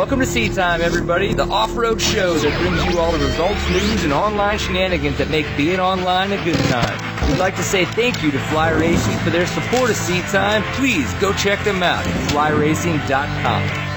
[0.00, 4.02] Welcome to Seat Time, everybody, the off-road show that brings you all the results, news,
[4.02, 7.28] and online shenanigans that make being online a good time.
[7.28, 10.62] We'd like to say thank you to Fly Racing for their support of Seat Time.
[10.72, 13.89] Please go check them out at flyracing.com.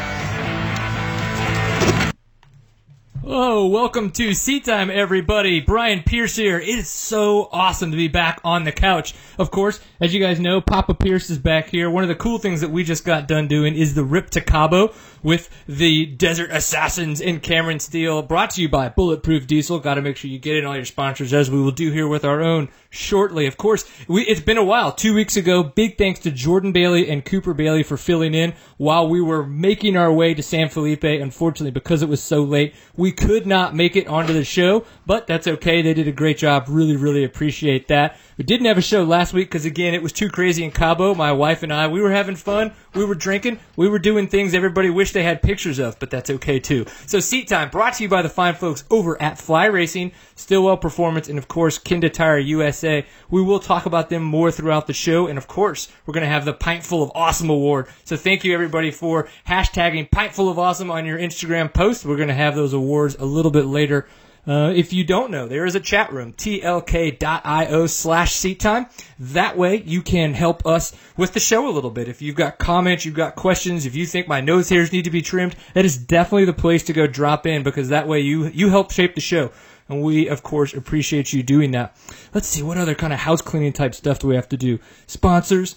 [3.25, 5.61] Oh, welcome to Seat Time, everybody.
[5.61, 6.59] Brian Pierce here.
[6.59, 9.15] It is so awesome to be back on the couch.
[9.39, 11.89] Of course, as you guys know, Papa Pierce is back here.
[11.89, 14.41] One of the cool things that we just got done doing is the Rip to
[14.41, 19.79] Cabo with the Desert Assassins and Cameron Steele, brought to you by Bulletproof Diesel.
[19.79, 22.09] Got to make sure you get in all your sponsors, as we will do here
[22.09, 23.47] with our own shortly.
[23.47, 24.91] Of course, we, it's been a while.
[24.91, 29.07] Two weeks ago, big thanks to Jordan Bailey and Cooper Bailey for filling in while
[29.07, 31.05] we were making our way to San Felipe.
[31.05, 35.25] Unfortunately, because it was so late, we could not make it onto the show, but
[35.27, 35.81] that's okay.
[35.81, 36.65] They did a great job.
[36.67, 38.17] Really, really appreciate that.
[38.37, 41.13] We didn't have a show last week because again, it was too crazy in Cabo.
[41.13, 42.71] My wife and I, we were having fun.
[42.95, 43.59] We were drinking.
[43.75, 46.85] We were doing things everybody wished they had pictures of, but that's okay too.
[47.05, 50.77] So seat time brought to you by the fine folks over at Fly Racing, Stillwell
[50.77, 53.05] Performance, and of course Kenda Tire USA.
[53.29, 56.29] We will talk about them more throughout the show, and of course we're going to
[56.29, 57.87] have the Pintful of Awesome award.
[58.03, 62.03] So thank you everybody for hashtagging Pintful of Awesome on your Instagram post.
[62.03, 64.07] We're going to have those awards a little bit later.
[64.45, 68.87] Uh, if you don't know, there is a chat room, tlk.io slash seat time.
[69.17, 72.09] That way you can help us with the show a little bit.
[72.09, 75.09] If you've got comments, you've got questions, if you think my nose hairs need to
[75.09, 78.47] be trimmed, that is definitely the place to go drop in because that way you,
[78.47, 79.51] you help shape the show.
[79.87, 81.95] And we, of course, appreciate you doing that.
[82.33, 84.79] Let's see, what other kind of house cleaning type stuff do we have to do?
[85.07, 85.75] Sponsors.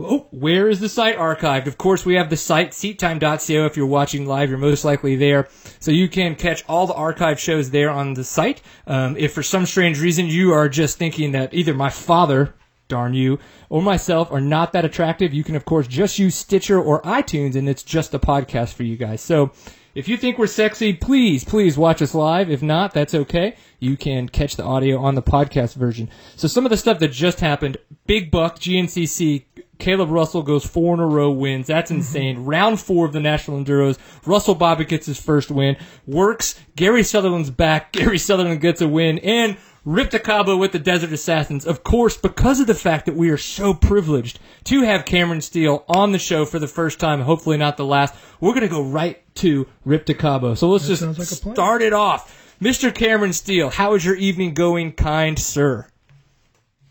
[0.00, 1.66] Oh, where is the site archived?
[1.66, 3.66] Of course, we have the site, seattime.co.
[3.66, 5.48] If you're watching live, you're most likely there.
[5.80, 8.62] So you can catch all the archive shows there on the site.
[8.86, 12.54] Um, if for some strange reason you are just thinking that either my father,
[12.86, 16.80] darn you, or myself are not that attractive, you can, of course, just use Stitcher
[16.80, 19.20] or iTunes, and it's just a podcast for you guys.
[19.20, 19.50] So
[19.98, 22.50] if you think we're sexy, please, please watch us live.
[22.50, 23.56] If not, that's okay.
[23.80, 26.08] You can catch the audio on the podcast version.
[26.36, 29.46] So some of the stuff that just happened, Big Buck, GNCC,
[29.78, 31.68] Kailub Russell goes four in a row wins.
[31.68, 32.44] That's insane.
[32.44, 33.98] Round four of the National Enduros.
[34.26, 35.76] Russell Bobbitt gets his first win.
[36.06, 36.58] Works.
[36.76, 37.92] Gary Sutherland's back.
[37.92, 39.18] Gary Sutherland gets a win.
[39.20, 41.64] And Rip Cabo with the Desert Assassins.
[41.64, 45.84] Of course, because of the fact that we are so privileged to have Cameron Steele
[45.88, 48.82] on the show for the first time, hopefully not the last, we're going to go
[48.82, 50.54] right to Rip Cabo.
[50.54, 52.56] So let's That just like start it off.
[52.60, 52.92] Mr.
[52.92, 55.86] Cameron Steele, how is your evening going, kind sir?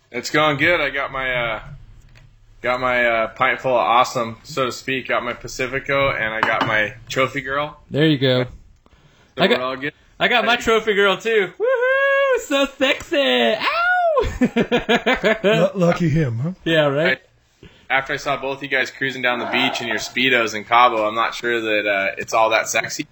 [0.09, 0.79] It's going good.
[0.79, 1.63] I got my uh,
[2.61, 5.07] got my uh, pint full of awesome, so to speak.
[5.07, 7.79] Got my Pacifico, and I got my trophy girl.
[7.89, 8.43] There you go.
[8.45, 8.49] So
[9.37, 9.93] I got- we're all good.
[10.19, 11.53] I got my trophy girl too.
[11.59, 12.39] Woohoo!
[12.41, 13.53] So sexy!
[13.55, 15.37] Ow!
[15.43, 16.51] L- lucky him, huh?
[16.63, 17.21] yeah, right.
[17.89, 21.07] After I saw both you guys cruising down the beach in your speedos in Cabo,
[21.07, 23.07] I'm not sure that uh, it's all that sexy.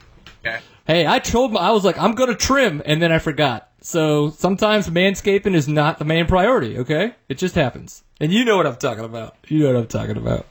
[0.46, 0.60] Okay.
[0.86, 3.70] Hey, I told my, I was like, I'm gonna trim, and then I forgot.
[3.82, 6.78] So sometimes manscaping is not the main priority.
[6.80, 9.36] Okay, it just happens, and you know what I'm talking about.
[9.48, 10.46] You know what I'm talking about.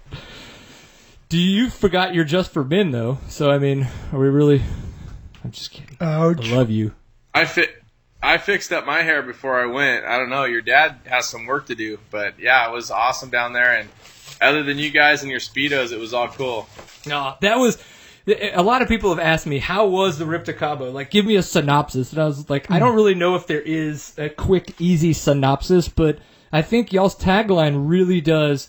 [1.28, 3.18] Do you forgot you're just for men though?
[3.28, 4.62] So I mean, are we really?
[5.42, 5.96] I'm just kidding.
[6.00, 6.50] Ouch.
[6.50, 6.92] I love you.
[7.34, 7.70] I fit.
[8.22, 10.06] I fixed up my hair before I went.
[10.06, 10.44] I don't know.
[10.44, 13.76] Your dad has some work to do, but yeah, it was awesome down there.
[13.76, 13.88] And
[14.40, 16.66] other than you guys and your speedos, it was all cool.
[17.06, 17.76] No, that was.
[18.26, 20.90] A lot of people have asked me how was the Rip to Cabo.
[20.90, 23.60] Like, give me a synopsis, and I was like, I don't really know if there
[23.60, 26.18] is a quick, easy synopsis, but
[26.54, 28.68] I think y'all's tagline really does,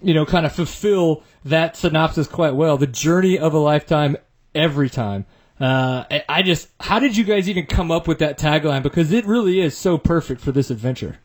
[0.00, 2.76] you know, kind of fulfill that synopsis quite well.
[2.76, 4.16] The journey of a lifetime,
[4.54, 5.26] every time.
[5.60, 8.84] Uh, I- just, how did you guys even come up with that tagline?
[8.84, 11.18] Because it really is so perfect for this adventure.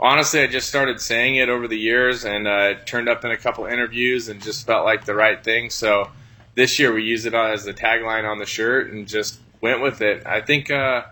[0.00, 3.30] honestly, I just started saying it over the years, and uh, it turned up in
[3.30, 5.70] a couple interviews, and just felt like the right thing.
[5.70, 6.10] So
[6.56, 10.02] this year we used it as the tagline on the shirt, and just went with
[10.02, 10.26] it.
[10.26, 11.04] I think uh,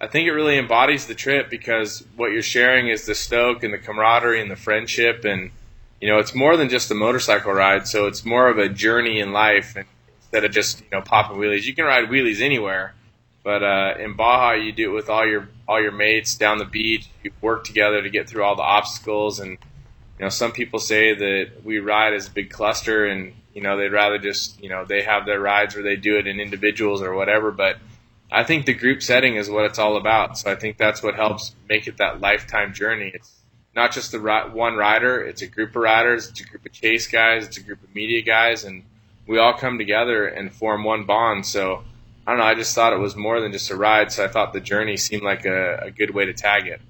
[0.00, 3.74] I think it really embodies the trip because what you're sharing is the stoke and
[3.74, 5.50] the camaraderie and the friendship, and
[6.00, 7.86] you know it's more than just a motorcycle ride.
[7.86, 11.64] So it's more of a journey in life instead of just you know popping wheelies.
[11.64, 12.94] You can ride wheelies anywhere.
[13.42, 16.64] But uh, in Baja, you do it with all your all your mates down the
[16.64, 17.08] beach.
[17.22, 21.14] You work together to get through all the obstacles, and you know some people say
[21.14, 24.84] that we ride as a big cluster, and you know they'd rather just you know
[24.86, 27.50] they have their rides or they do it in individuals or whatever.
[27.50, 27.78] But
[28.32, 30.38] I think the group setting is what it's all about.
[30.38, 33.10] So I think that's what helps make it that lifetime journey.
[33.12, 33.30] It's
[33.74, 36.72] not just the ri- one rider; it's a group of riders, it's a group of
[36.72, 38.84] chase guys, it's a group of media guys, and
[39.26, 41.46] we all come together and form one bond.
[41.46, 41.84] So
[42.26, 42.46] I don't know.
[42.46, 44.96] I just thought it was more than just a ride, so I thought the journey
[44.96, 46.80] seemed like a, a good way to tag it.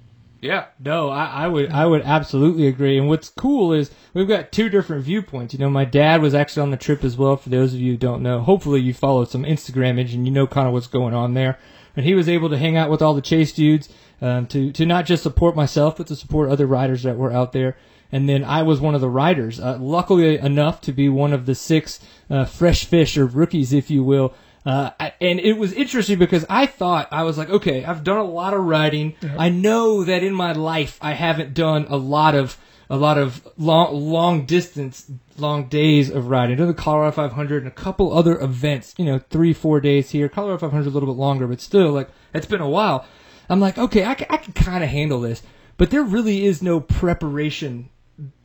[0.41, 2.97] Yeah, no, I, I would I would absolutely agree.
[2.97, 5.53] And what's cool is we've got two different viewpoints.
[5.53, 7.37] You know, my dad was actually on the trip as well.
[7.37, 10.33] For those of you who don't know, hopefully you follow some Instagram image and you
[10.33, 11.59] know kind of what's going on there.
[11.95, 13.89] And he was able to hang out with all the chase dudes
[14.19, 17.51] um, to to not just support myself, but to support other riders that were out
[17.51, 17.77] there.
[18.11, 21.45] And then I was one of the riders, uh, luckily enough to be one of
[21.45, 21.99] the six
[22.31, 24.33] uh, fresh fish or rookies, if you will,
[24.65, 28.23] uh, and it was interesting because I thought I was like, okay, I've done a
[28.23, 29.15] lot of riding.
[29.37, 32.57] I know that in my life I haven't done a lot of
[32.89, 36.57] a lot of long long distance, long days of riding.
[36.57, 38.93] Did the Colorado 500 and a couple other events.
[38.97, 40.29] You know, three four days here.
[40.29, 43.05] Colorado 500 a little bit longer, but still, like it's been a while.
[43.49, 45.41] I'm like, okay, I I can kind of handle this,
[45.77, 47.89] but there really is no preparation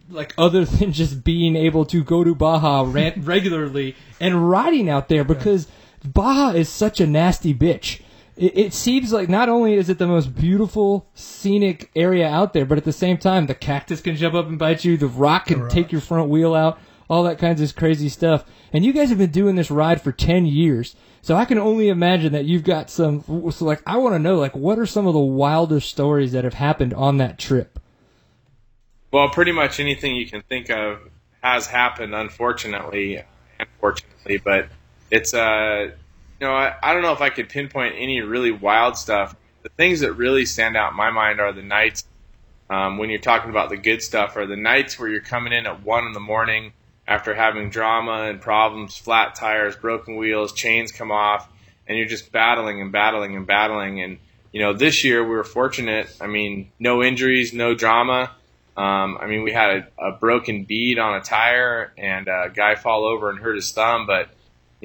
[0.09, 5.25] like other than just being able to go to Baja regularly and riding out there
[5.25, 5.67] because
[6.07, 8.01] Baja is such a nasty bitch.
[8.37, 12.67] It, it, seems like not only is it the most beautiful scenic area out there,
[12.67, 14.97] but at the same time, the cactus can jump up and bite you.
[14.97, 16.79] The rock can take your front wheel out.
[17.09, 18.45] All that kinds of crazy stuff.
[18.73, 21.89] And you guys have been doing this ride for ten years, so I can only
[21.89, 23.23] imagine that you've got some.
[23.53, 26.45] So, like, I want to know, like, what are some of the wildest stories that
[26.45, 27.79] have happened on that trip?
[29.13, 30.99] Well, pretty much anything you can think of
[31.43, 33.23] has happened, unfortunately,
[33.59, 34.69] unfortunately, but
[35.11, 35.91] it's uh,
[36.41, 39.35] you know, I, I don't know if I could pinpoint any really wild stuff.
[39.63, 42.05] The things that really stand out in my mind are the nights
[42.69, 45.67] um, when you're talking about the good stuff, or the nights where you're coming in
[45.67, 46.73] at one in the morning
[47.07, 51.49] after having drama and problems, flat tires, broken wheels, chains come off,
[51.87, 54.03] and you're just battling and battling and battling.
[54.03, 54.19] And
[54.53, 56.15] you know, this year we were fortunate.
[56.21, 58.33] I mean, no injuries, no drama.
[58.77, 62.75] Um, I mean, we had a, a broken bead on a tire and a guy
[62.75, 64.29] fall over and hurt his thumb, but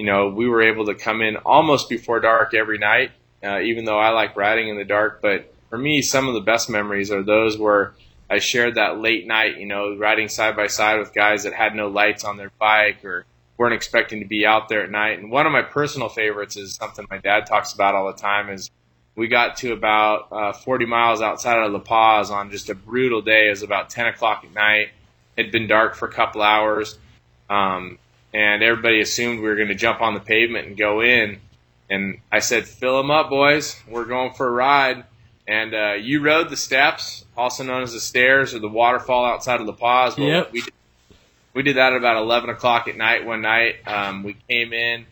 [0.01, 3.11] you know, we were able to come in almost before dark every night,
[3.43, 5.21] uh, even though I like riding in the dark.
[5.21, 7.93] But for me, some of the best memories are those where
[8.27, 11.75] I shared that late night, you know, riding side by side with guys that had
[11.75, 13.25] no lights on their bike or
[13.59, 15.19] weren't expecting to be out there at night.
[15.19, 18.49] And one of my personal favorites is something my dad talks about all the time
[18.49, 18.71] is
[19.15, 23.21] we got to about uh, 40 miles outside of La Paz on just a brutal
[23.21, 23.49] day.
[23.49, 24.87] It was about 10 o'clock at night.
[25.37, 26.97] It had been dark for a couple hours.
[27.51, 27.99] Um,
[28.33, 31.39] and everybody assumed we were going to jump on the pavement and go in.
[31.89, 33.81] And I said, "Fill them up, boys.
[33.87, 35.03] We're going for a ride."
[35.47, 39.59] And uh, you rode the steps, also known as the stairs or the waterfall outside
[39.59, 40.17] of La Paz.
[40.17, 40.51] Yep.
[40.53, 40.73] we did,
[41.53, 43.85] we did that at about eleven o'clock at night one night.
[43.85, 45.05] Um, we came in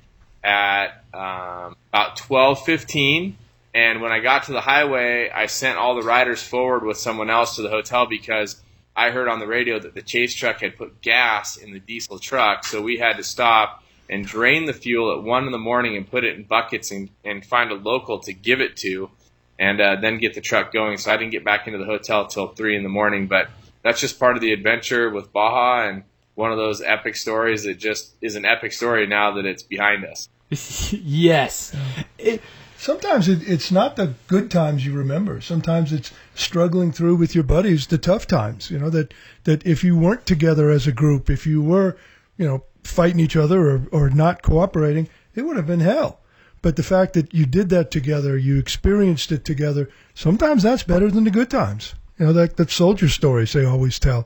[0.43, 3.37] at um, about twelve fifteen.
[3.71, 7.29] And when I got to the highway, I sent all the riders forward with someone
[7.29, 8.59] else to the hotel because
[8.99, 12.19] I heard on the radio that the chase truck had put gas in the diesel
[12.19, 15.95] truck, so we had to stop and drain the fuel at one in the morning
[15.95, 19.09] and put it in buckets and, and find a local to give it to,
[19.57, 20.97] and uh, then get the truck going.
[20.97, 23.49] So I didn't get back into the hotel till three in the morning, but
[23.83, 26.03] that's just part of the adventure with Baja and
[26.35, 30.03] one of those epic stories that just is an epic story now that it's behind
[30.03, 30.27] us.
[30.91, 31.73] yes.
[32.17, 32.41] It,
[32.79, 35.41] sometimes it, it's not the good times you remember.
[35.41, 38.71] Sometimes it's struggling through with your buddies the tough times.
[38.71, 41.97] You know that that if you weren't together as a group, if you were,
[42.37, 46.21] you know, fighting each other or or not cooperating, it would have been hell.
[46.61, 51.09] But the fact that you did that together, you experienced it together, sometimes that's better
[51.09, 51.95] than the good times.
[52.17, 54.25] You know that that soldier stories they always tell.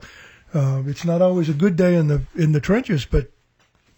[0.52, 3.30] Uh, it's not always a good day in the in the trenches, but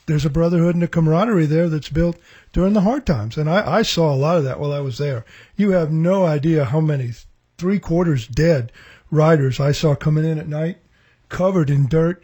[0.06, 2.16] there's a brotherhood and a camaraderie there that's built
[2.52, 3.36] during the hard times.
[3.36, 5.24] And I, I saw a lot of that while I was there.
[5.56, 7.12] You have no idea how many
[7.58, 8.72] three quarters dead
[9.10, 10.78] riders I saw coming in at night,
[11.28, 12.22] covered in dirt,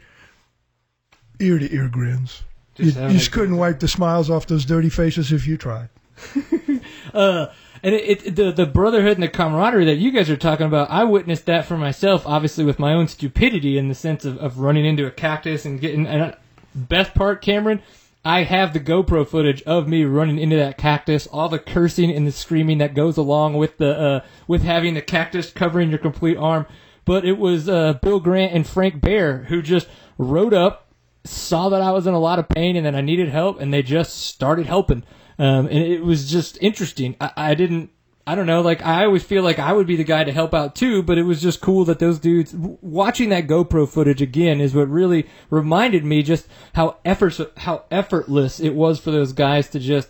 [1.39, 2.43] ear to ear grins.
[2.75, 5.89] Just you, you just couldn't wipe the smiles off those dirty faces if you tried.
[7.13, 7.47] uh,
[7.83, 10.89] and it, it, the the brotherhood and the camaraderie that you guys are talking about,
[10.89, 14.59] I witnessed that for myself, obviously with my own stupidity in the sense of, of
[14.59, 16.07] running into a cactus and getting.
[16.07, 16.35] And
[16.75, 17.81] best part, Cameron,
[18.25, 22.25] I have the GoPro footage of me running into that cactus, all the cursing and
[22.25, 26.37] the screaming that goes along with the uh, with having the cactus covering your complete
[26.37, 26.65] arm.
[27.05, 29.87] But it was uh, Bill Grant and Frank Bear who just
[30.17, 30.87] rode up,
[31.25, 33.73] saw that I was in a lot of pain and that I needed help, and
[33.73, 35.03] they just started helping.
[35.37, 37.17] Um, and it was just interesting.
[37.19, 37.89] I, I didn't
[38.25, 40.53] I don't know, like I always feel like I would be the guy to help
[40.53, 44.61] out too, but it was just cool that those dudes watching that GoPro footage again
[44.61, 49.67] is what really reminded me just how effort how effortless it was for those guys
[49.69, 50.09] to just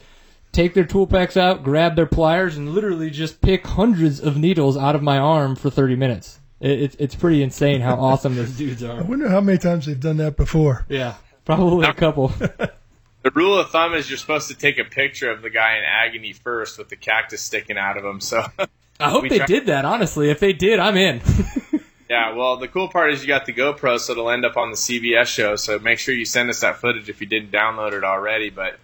[0.52, 4.78] take their tool packs out, grab their pliers, and literally just pick hundreds of needles
[4.78, 6.40] out of my arm for 30 minutes.
[6.62, 9.00] It, it's pretty insane how awesome those dudes are.
[9.00, 10.86] I wonder how many times they've done that before.
[10.88, 11.16] Yeah,
[11.46, 12.32] probably a couple.
[13.24, 15.84] The rule of thumb is you're supposed to take a picture of the guy in
[15.84, 18.20] agony first with the cactus sticking out of him.
[18.20, 18.46] So
[19.00, 19.86] I hope they try- did that.
[19.86, 21.22] Honestly, if they did, I'm in.
[22.10, 24.70] Yeah, well, the cool part is you got the GoPro, so it'll end up on
[24.70, 25.56] the CBS show.
[25.56, 28.52] So make sure you send us that footage if you didn't download it already.
[28.52, 28.78] But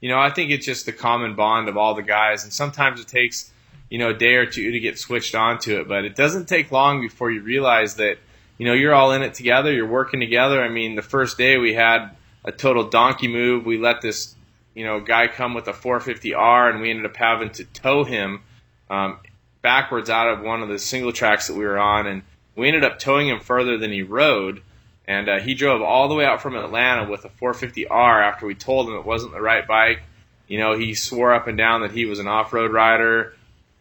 [0.00, 3.00] you know, I think it's just the common bond of all the guys, and sometimes
[3.00, 3.52] it takes
[3.88, 6.72] you know a day or two to get switched onto it, but it doesn't take
[6.72, 8.18] long before you realize that
[8.58, 10.60] you know you're all in it together, you're working together.
[10.60, 12.10] I mean, the first day we had
[12.44, 13.66] a total donkey move.
[13.66, 14.34] We let this
[14.74, 18.42] you know guy come with a 450R, and we ended up having to tow him
[18.90, 19.18] um,
[19.62, 22.22] backwards out of one of the single tracks that we were on, and
[22.56, 24.62] we ended up towing him further than he rode.
[25.06, 28.54] And uh, he drove all the way out from Atlanta with a 450R after we
[28.54, 30.02] told him it wasn't the right bike.
[30.46, 33.34] You know, he swore up and down that he was an off-road rider.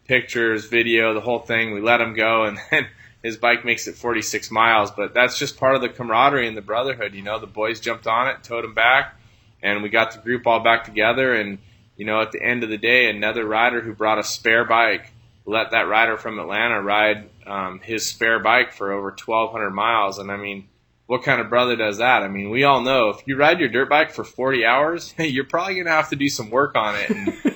[0.07, 1.73] Pictures, video, the whole thing.
[1.73, 2.87] We let him go, and then
[3.23, 4.91] his bike makes it 46 miles.
[4.91, 7.13] But that's just part of the camaraderie and the brotherhood.
[7.13, 9.15] You know, the boys jumped on it, towed him back,
[9.61, 11.33] and we got the group all back together.
[11.33, 11.59] And
[11.97, 15.11] you know, at the end of the day, another rider who brought a spare bike
[15.45, 20.19] let that rider from Atlanta ride um, his spare bike for over 1,200 miles.
[20.19, 20.67] And I mean,
[21.07, 22.23] what kind of brother does that?
[22.23, 25.45] I mean, we all know if you ride your dirt bike for 40 hours, you're
[25.45, 27.09] probably going to have to do some work on it.
[27.09, 27.50] And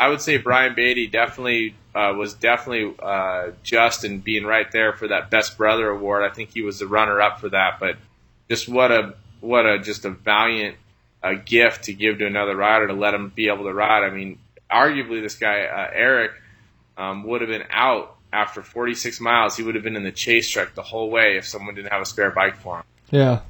[0.00, 4.94] I would say Brian Beatty definitely uh, was definitely uh, just in being right there
[4.94, 6.24] for that best brother award.
[6.24, 7.78] I think he was the runner up for that.
[7.78, 7.96] But
[8.48, 10.76] just what a what a just a valiant
[11.22, 14.02] uh, gift to give to another rider to let him be able to ride.
[14.02, 14.38] I mean,
[14.72, 16.32] arguably this guy uh, Eric
[16.96, 19.54] um, would have been out after 46 miles.
[19.54, 22.00] He would have been in the chase truck the whole way if someone didn't have
[22.00, 22.84] a spare bike for him.
[23.10, 23.40] Yeah.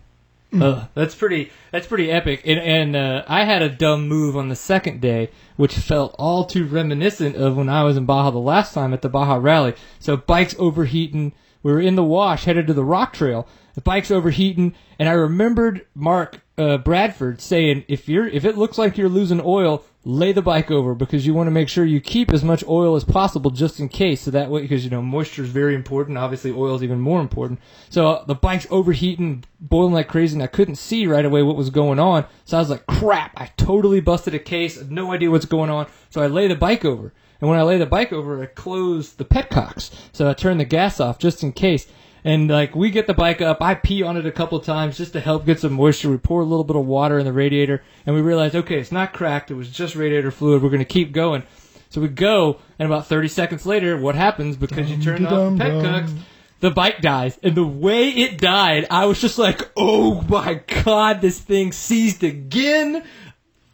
[0.52, 1.50] Uh, that's pretty.
[1.70, 2.42] That's pretty epic.
[2.44, 6.44] And, and uh, I had a dumb move on the second day, which felt all
[6.44, 9.74] too reminiscent of when I was in Baja the last time at the Baja Rally.
[9.98, 11.32] So bikes overheating.
[11.62, 13.46] We were in the wash, headed to the rock trail.
[13.74, 18.76] The bike's overheating, and I remembered Mark uh, Bradford saying, "If you're, if it looks
[18.76, 22.00] like you're losing oil, lay the bike over because you want to make sure you
[22.00, 24.22] keep as much oil as possible just in case.
[24.22, 26.18] So that way, because you know moisture is very important.
[26.18, 27.60] Obviously, oil is even more important.
[27.88, 31.56] So uh, the bike's overheating, boiling like crazy, and I couldn't see right away what
[31.56, 32.26] was going on.
[32.44, 33.32] So I was like, "Crap!
[33.36, 34.82] I totally busted a case.
[34.82, 37.78] No idea what's going on." So I lay the bike over, and when I lay
[37.78, 39.90] the bike over, I closed the petcocks.
[40.12, 41.86] So I turned the gas off just in case.
[42.24, 45.12] And like we get the bike up, I pee on it a couple times just
[45.14, 46.10] to help get some moisture.
[46.10, 48.92] We pour a little bit of water in the radiator, and we realize, okay, it's
[48.92, 49.50] not cracked.
[49.50, 50.62] It was just radiator fluid.
[50.62, 51.44] We're going to keep going.
[51.88, 55.36] So we go, and about 30 seconds later, what happens because you turn off the
[55.36, 56.04] Dum-de-dum-dum.
[56.06, 56.22] petcocks?
[56.60, 61.22] The bike dies, and the way it died, I was just like, "Oh my god,
[61.22, 63.02] this thing seized again!"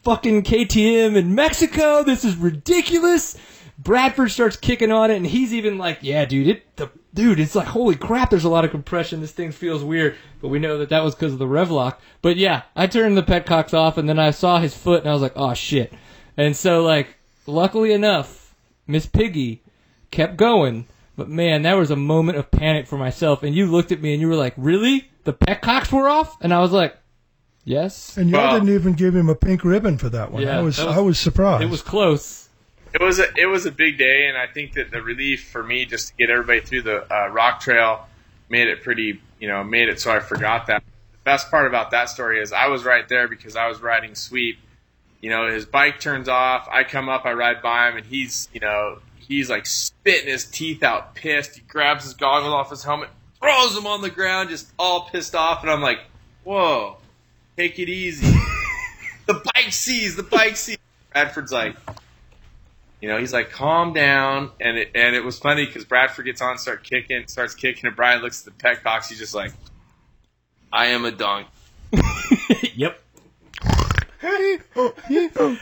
[0.05, 2.05] Fucking KTM in Mexico.
[2.05, 3.37] This is ridiculous.
[3.76, 7.57] Bradford starts kicking on it, and he's even like, "Yeah, dude, it the dude, it's
[7.57, 8.31] like holy crap.
[8.31, 9.21] There's a lot of compression.
[9.21, 12.01] This thing feels weird." But we know that that was because of the rev lock.
[12.23, 15.13] But yeah, I turned the petcocks off, and then I saw his foot, and I
[15.13, 15.93] was like, "Oh shit!"
[16.37, 18.55] And so like, luckily enough,
[18.87, 19.63] Miss Piggy
[20.13, 20.87] kept going.
[21.17, 23.43] But man, that was a moment of panic for myself.
[23.43, 25.11] And you looked at me and you were like, "Really?
[25.25, 26.95] The petcocks were off?" And I was like,
[27.65, 30.43] "Yes." And y'all Well- didn't even give him a pink ribbon for that one.
[30.43, 31.65] Yeah, I was, that was- I was surprised.
[31.65, 32.46] It was close.
[32.99, 35.62] It was a it was a big day, and I think that the relief for
[35.62, 38.07] me just to get everybody through the uh, rock trail
[38.49, 40.83] made it pretty, you know, made it so I forgot that.
[41.12, 44.15] The best part about that story is I was right there because I was riding
[44.15, 44.59] sweep.
[45.21, 46.69] You know, his bike turns off.
[46.73, 50.47] I come up, I ride by him, and he's, you know, he's like spitting his
[50.47, 51.57] teeth out, pissed.
[51.57, 53.11] He grabs his goggles off his helmet,
[53.43, 56.00] throws them on the ground, just all pissed off, and I'm like,
[56.45, 56.97] "Whoa,
[57.59, 58.26] take it easy."
[59.26, 60.79] the bike sees, the bike sees.
[61.12, 61.76] Bradford's like,
[63.00, 64.50] you know, he's like, calm down.
[64.61, 67.97] And it, and it was funny because Bradford gets on, start kicking, starts kicking, and
[67.97, 69.09] Brian looks at the petcocks.
[69.09, 69.53] He's just like,
[70.73, 71.50] I am a donkey.
[72.75, 73.00] yep.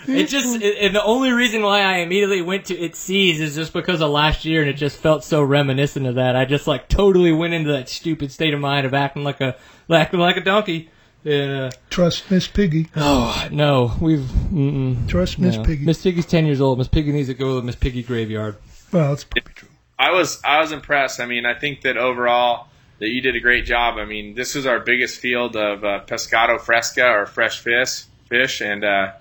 [0.07, 3.55] It just, it, and the only reason why I immediately went to it sees is
[3.55, 6.35] just because of last year, and it just felt so reminiscent of that.
[6.37, 9.57] I just like totally went into that stupid state of mind of acting like a,
[9.91, 10.91] acting like a donkey.
[11.25, 11.71] Yeah.
[11.89, 12.89] Trust Miss Piggy.
[12.95, 15.65] Oh no, we've mm-mm, Trust Miss no.
[15.65, 15.85] Piggy.
[15.85, 16.79] Miss Piggy's ten years old.
[16.79, 18.57] Miss Piggy needs to go to the Miss Piggy graveyard.
[18.93, 19.69] Well, it's probably true.
[19.99, 21.21] I was I was impressed.
[21.21, 23.97] I mean, I think that overall that you did a great job.
[23.97, 28.61] I mean, this was our biggest field of uh, pescado fresca or fresh fish, fish,
[28.61, 29.13] and uh,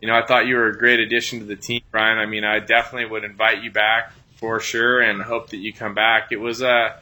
[0.00, 2.18] you know, I thought you were a great addition to the team, Brian.
[2.18, 5.94] I mean, I definitely would invite you back for sure, and hope that you come
[5.94, 6.32] back.
[6.32, 6.96] It was uh,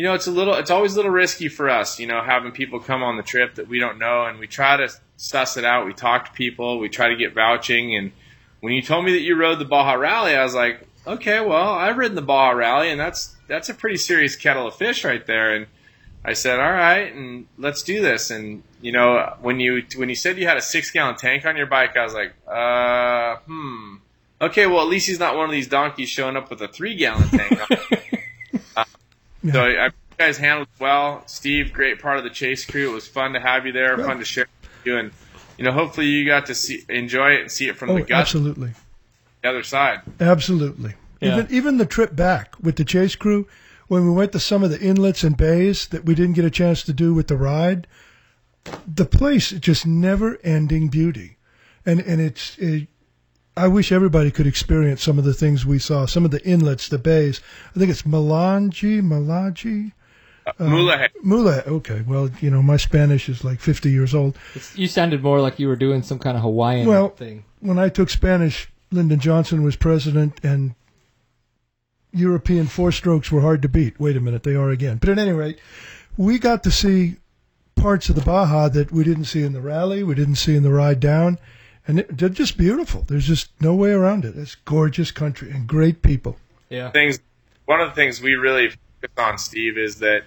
[0.00, 2.52] you know, it's a little, it's always a little risky for us, you know, having
[2.52, 4.88] people come on the trip that we don't know, and we try to
[5.18, 5.84] suss it out.
[5.84, 8.10] We talk to people, we try to get vouching, and
[8.60, 11.74] when you told me that you rode the Baja Rally, I was like, okay, well,
[11.74, 15.26] I've ridden the Baja Rally, and that's that's a pretty serious kettle of fish right
[15.26, 15.54] there.
[15.54, 15.66] And
[16.24, 18.30] I said, all right, and let's do this.
[18.30, 21.58] And you know, when you when you said you had a six gallon tank on
[21.58, 23.96] your bike, I was like, uh, hmm.
[24.40, 26.94] okay, well, at least he's not one of these donkeys showing up with a three
[26.94, 27.60] gallon tank.
[29.42, 29.52] Yeah.
[29.52, 31.22] So I, you guys handled well.
[31.26, 32.90] Steve, great part of the chase crew.
[32.90, 34.06] It was fun to have you there, Yeah.
[34.06, 35.12] fun to share with you, and
[35.58, 38.02] you know, hopefully you got to see enjoy it and see it from Oh, the
[38.02, 38.72] gut, absolutely.
[39.42, 40.00] the other side.
[40.20, 40.94] Absolutely.
[41.20, 41.34] Yeah.
[41.34, 43.46] Even even the trip back with the chase crew,
[43.88, 46.50] when we went to some of the inlets and bays that we didn't get a
[46.50, 47.86] chance to do with the ride,
[48.86, 51.36] the place is just never ending beauty,
[51.86, 52.56] and and it's.
[52.58, 52.88] It,
[53.56, 56.88] I wish everybody could experience some of the things we saw, some of the inlets,
[56.88, 57.40] the bays.
[57.74, 59.92] I think it's Melange, Malaji,
[60.58, 61.62] Uh, Mula, Mula.
[61.66, 64.36] Okay, well, you know, my Spanish is like 50 years old.
[64.54, 67.44] It's- you sounded more like you were doing some kind of Hawaiian Well, thing.
[67.60, 70.74] when I took Spanish, Lyndon Johnson was president, and
[72.12, 74.00] European four strokes were hard to beat.
[74.00, 74.96] Wait a minute, they are again.
[74.98, 75.58] But at any rate,
[76.16, 77.16] we got to see
[77.76, 80.62] parts of the Baja that we didn't see in the rally, we didn't see in
[80.62, 81.38] the ride down,
[81.90, 83.02] and it, they're just beautiful.
[83.08, 84.36] There's just no way around it.
[84.36, 86.36] It's gorgeous country and great people.
[86.68, 86.90] Yeah.
[86.90, 87.18] things.
[87.66, 90.22] One of the things we really focus on, Steve, is that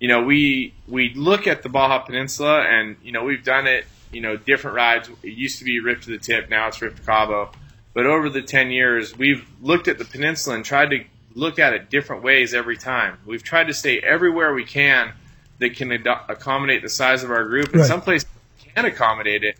[0.00, 3.84] you know we we look at the Baja Peninsula, and you know we've done it.
[4.10, 5.10] You know, different rides.
[5.22, 7.50] It used to be Rip to the Tip, now it's Rip to Cabo.
[7.94, 11.72] But over the ten years, we've looked at the peninsula and tried to look at
[11.74, 13.18] it different ways every time.
[13.26, 15.12] We've tried to stay everywhere we can
[15.58, 17.88] that can ad- accommodate the size of our group, and Right.
[17.88, 18.28] some places
[18.74, 19.58] can accommodate it.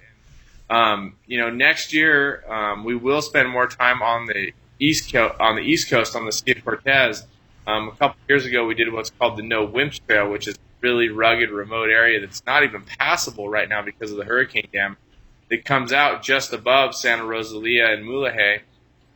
[0.70, 5.34] Um, you know, next year um, we will spend more time on the east coast
[5.40, 7.26] on the east coast on the Sea of Cortez.
[7.66, 10.54] Um, a couple years ago, we did what's called the No Wimps Trail, which is
[10.54, 14.68] a really rugged, remote area that's not even passable right now because of the hurricane
[14.72, 14.96] dam.
[15.50, 18.60] It comes out just above Santa Rosalia and Mulegé,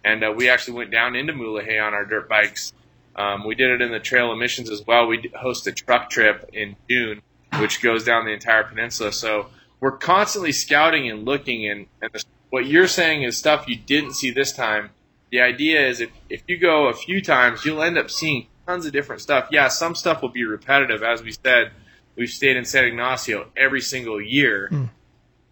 [0.05, 2.73] and uh, we actually went down into Mulegé on our dirt bikes.
[3.15, 5.07] Um, we did it in the trail emissions as well.
[5.07, 7.21] We host a truck trip in June,
[7.59, 9.13] which goes down the entire peninsula.
[9.13, 9.49] So
[9.83, 14.31] we're constantly scouting and looking, and, and what you're saying is stuff you didn't see
[14.31, 14.91] this time.
[15.31, 18.87] The idea is if, if you go a few times, you'll end up seeing tons
[18.87, 19.49] of different stuff.
[19.51, 21.03] Yeah, some stuff will be repetitive.
[21.03, 21.73] As we said,
[22.15, 24.69] we've stayed in San Ignacio every single year.
[24.69, 24.85] Hmm.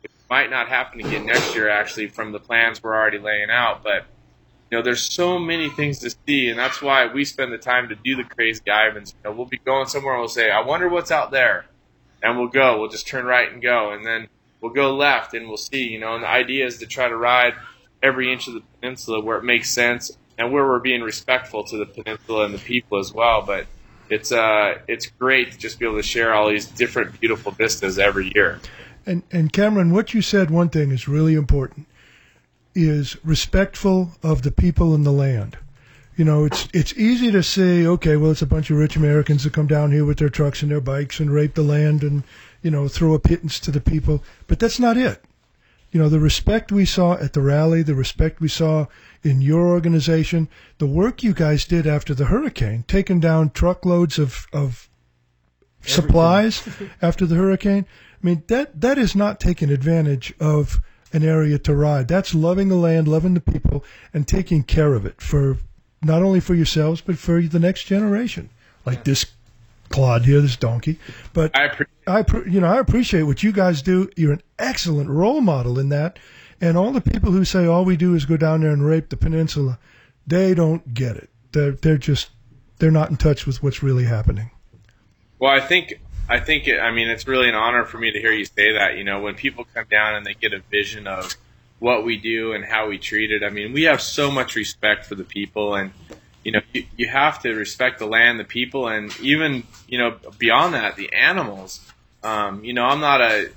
[0.05, 3.83] It might not happen again next year, actually, from the plans we're already laying out.
[3.83, 4.05] But
[4.71, 7.89] you know, there's so many things to see, and that's why we spend the time
[7.89, 9.13] to do the crazy Ivans.
[9.25, 11.67] You know, we'll be going somewhere and we'll say, "I wonder what's out there,"
[12.23, 12.79] and we'll go.
[12.79, 14.29] We'll just turn right and go, and then
[14.61, 15.85] we'll go left and we'll see.
[15.85, 17.55] You know, and the idea is to try to ride
[18.03, 21.77] every inch of the peninsula where it makes sense and where we're being respectful to
[21.77, 23.43] the peninsula and the people as well.
[23.43, 23.67] But
[24.09, 27.99] it's uh, it's great to just be able to share all these different beautiful vistas
[27.99, 28.61] every year.
[29.07, 31.87] And and Cameron, what you said, one thing is really important,
[32.75, 35.59] is respectful of the people and the land.
[36.21, 39.45] You know, it's it's easy to say, okay, well, it's a bunch of rich Americans
[39.45, 42.25] that come down here with their trucks and their bikes and rape the land and
[42.61, 45.25] you know throw a pittance to the people, but that's not it.
[45.93, 48.85] You know, the respect we saw at the rally, the respect we saw
[49.23, 54.47] in your organization, the work you guys did after the hurricane, taking down truckloads of
[54.53, 54.91] of
[55.81, 56.69] supplies
[57.01, 57.87] after the hurricane.
[58.23, 60.83] I mean, that that is not taking advantage of
[61.15, 62.09] an area to ride.
[62.09, 65.57] That's loving the land, loving the people, and taking care of it for
[66.03, 68.51] not only for yourselves but for the next generation.
[68.87, 69.27] Like this
[69.91, 70.99] Claude here, this donkey.
[71.33, 74.11] But I appreciate I, you know, I appreciate what you guys do.
[74.17, 76.19] You're an excellent role model in that.
[76.61, 79.09] And all the people who say all we do is go down there and rape
[79.09, 79.79] the peninsula,
[80.27, 81.31] they don't get it.
[81.53, 82.31] They're they're just
[82.79, 84.51] they're not in touch with what's really happening.
[85.39, 88.21] Well, I think I think it, I mean it's really an honor for me to
[88.21, 88.97] hear you say that.
[88.97, 91.35] You know, when people come down and they get a vision of
[91.81, 93.43] what we do and how we treat it.
[93.43, 95.91] I mean, we have so much respect for the people, and
[96.45, 100.17] you know, you, you have to respect the land, the people, and even you know
[100.39, 101.81] beyond that, the animals.
[102.23, 103.51] Um, you know, I'm not a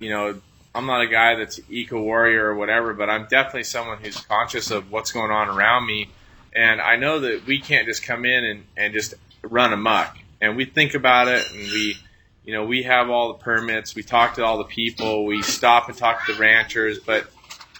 [0.00, 0.40] you know
[0.76, 4.70] I'm not a guy that's eco warrior or whatever, but I'm definitely someone who's conscious
[4.70, 6.10] of what's going on around me.
[6.54, 10.18] And I know that we can't just come in and, and just run amok.
[10.42, 11.96] And we think about it and we,
[12.44, 15.88] you know, we have all the permits, we talk to all the people, we stop
[15.88, 16.98] and talk to the ranchers.
[16.98, 17.26] But,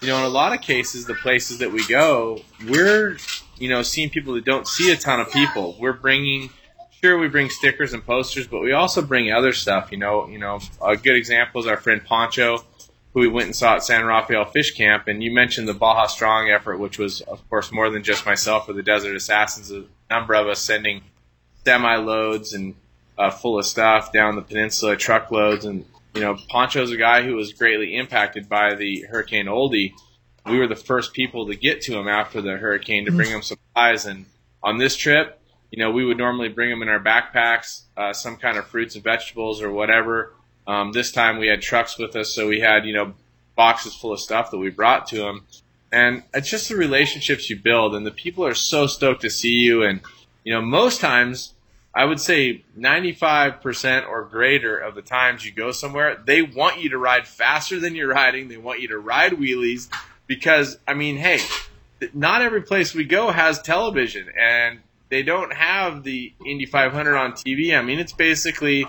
[0.01, 3.17] you know, in a lot of cases, the places that we go, we're,
[3.57, 5.75] you know, seeing people that don't see a ton of people.
[5.79, 6.49] We're bringing,
[7.01, 9.91] sure, we bring stickers and posters, but we also bring other stuff.
[9.91, 12.63] You know, you know, a good example is our friend Poncho
[13.17, 15.07] who we went and saw at San Rafael Fish Camp.
[15.07, 18.69] And you mentioned the Baja Strong effort, which was, of course, more than just myself
[18.69, 19.71] or the Desert Assassins.
[19.71, 21.01] A number of us sending
[21.65, 22.75] semi loads and
[23.17, 25.65] uh, full of stuff down the peninsula, truckloads.
[25.65, 29.89] And, you know, Poncho's a guy who was greatly impacted by the Hurricane Odile.
[30.45, 33.41] We were the first people to get to him after the hurricane to bring him
[33.41, 34.05] supplies.
[34.05, 34.25] And
[34.63, 35.39] on this trip,
[35.71, 38.95] you know, we would normally bring them in our backpacks, uh, some kind of fruits
[38.95, 40.33] and vegetables or whatever.
[40.65, 43.13] Um, this time we had trucks with us, so we had you know
[43.55, 45.41] boxes full of stuff that we brought to him.
[45.91, 49.53] and it's just the relationships you build, and the people are so stoked to see
[49.53, 49.83] you.
[49.83, 50.01] And
[50.43, 51.53] you know, most times,
[51.97, 56.91] I would say 95% or greater of the times you go somewhere, they want you
[56.91, 58.49] to ride faster than you're riding.
[58.49, 59.89] They want you to ride wheelies
[60.27, 61.39] because, I mean, hey,
[62.13, 67.31] not every place we go has television, and they don't have the Indy 500 on
[67.31, 67.75] TV.
[67.75, 68.85] I mean, it's basically,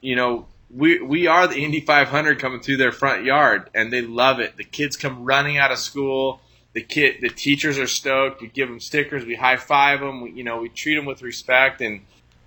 [0.00, 4.00] you know, we we are the Indy 500 coming through their front yard, and they
[4.00, 4.56] love it.
[4.56, 6.40] The kids come running out of school.
[6.72, 8.40] The kid, the teachers are stoked.
[8.40, 9.26] We give them stickers.
[9.26, 10.22] We high five them.
[10.22, 12.00] We, you know, we treat them with respect, and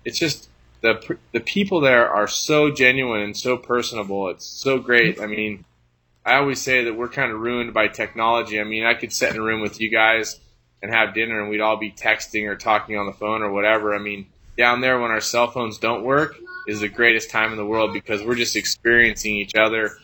[0.08, 0.48] it's just
[0.80, 4.30] the the people there are so genuine and so personable.
[4.30, 5.20] It's so great.
[5.22, 5.66] I mean,
[6.26, 8.58] I always say that we're kind of ruined by technology.
[8.58, 10.40] I mean, I could sit in a room with you guys
[10.82, 13.94] and have dinner, and we'd all be texting or talking on the phone or whatever.
[13.94, 16.38] I mean, down there when our cell phones don't work
[16.70, 19.98] is the greatest time in the world because we're just experiencing each other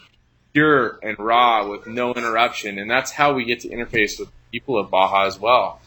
[0.51, 4.77] pure and raw with no interruption, and that's how we get to interface with people
[4.77, 5.79] of Baja as well.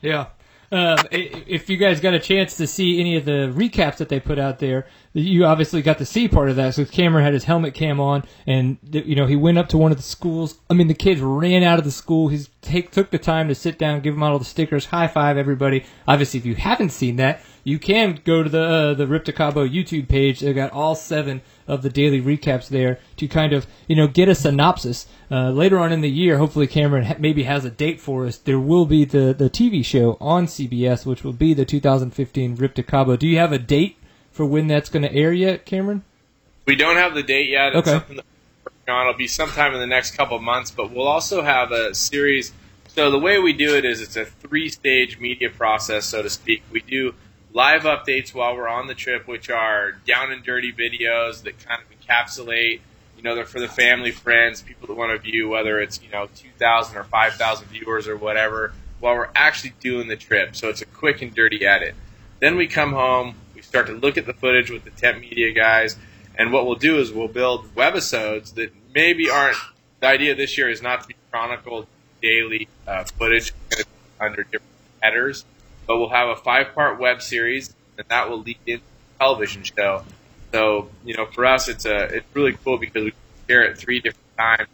[0.00, 0.26] Yeah.
[0.74, 4.18] Um, if you guys got a chance to see any of the recaps that they
[4.18, 6.74] put out there, you obviously got to see part of that.
[6.74, 9.92] So Cameron had his helmet cam on, and you know he went up to one
[9.92, 10.58] of the schools.
[10.68, 12.26] I mean, the kids ran out of the school.
[12.26, 15.36] He take took the time to sit down, give them all the stickers, high five
[15.36, 15.84] everybody.
[16.08, 19.32] Obviously, if you haven't seen that, you can go to the uh, the Rip to
[19.32, 20.40] Cabo YouTube page.
[20.40, 24.28] They've got all seven of the daily recaps there to kind of you know get
[24.28, 25.06] a synopsis.
[25.30, 28.36] Uh, later on in the year, hopefully Cameron ha- maybe has a date for us.
[28.36, 32.74] There will be the the TV show on CBS, which will be the 2015 Rip
[32.74, 33.16] to Cabo.
[33.16, 33.96] Do you have a date
[34.30, 36.04] for when that's going to air yet, Cameron?
[36.66, 37.74] We don't have the date yet.
[37.74, 37.98] It's okay.
[37.98, 38.24] something that
[38.86, 39.06] we're on.
[39.06, 42.52] It'll be sometime in the next couple of months, but we'll also have a series.
[42.88, 46.62] So the way we do it is it's a three-stage media process, so to speak.
[46.70, 47.14] We do
[47.54, 51.80] live updates while we're on the trip, which are down and dirty videos that kind
[51.80, 52.80] of encapsulate.
[53.16, 56.10] You know, they're for the family, friends, people that want to view, whether it's you
[56.10, 60.56] know 2,000 or 5,000 viewers or whatever, while we're actually doing the trip.
[60.56, 61.94] So it's a quick and dirty edit.
[62.40, 65.52] Then we come home, we start to look at the footage with the temp media
[65.52, 65.96] guys,
[66.36, 69.56] and what we'll do is we'll build webisodes that maybe aren't.
[70.00, 71.86] The idea this year is not to be chronicled
[72.20, 73.54] daily uh, footage
[74.20, 75.44] under different headers
[75.86, 79.62] but we'll have a five part web series, and that will lead into a television
[79.62, 80.04] show.
[80.52, 83.12] So, you know, for us, it's a it's really cool because we
[83.48, 84.68] share it three different times,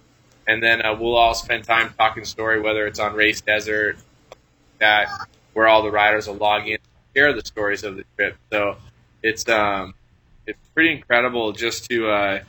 [0.46, 3.96] and then uh, we'll all spend time talking story, whether it's on RaceDezert,
[4.78, 5.08] that
[5.52, 6.78] where all the riders will log in,
[7.14, 8.36] share the stories of the trip.
[8.52, 8.76] So
[9.22, 9.94] it's um
[10.46, 12.40] it's pretty incredible just to uh,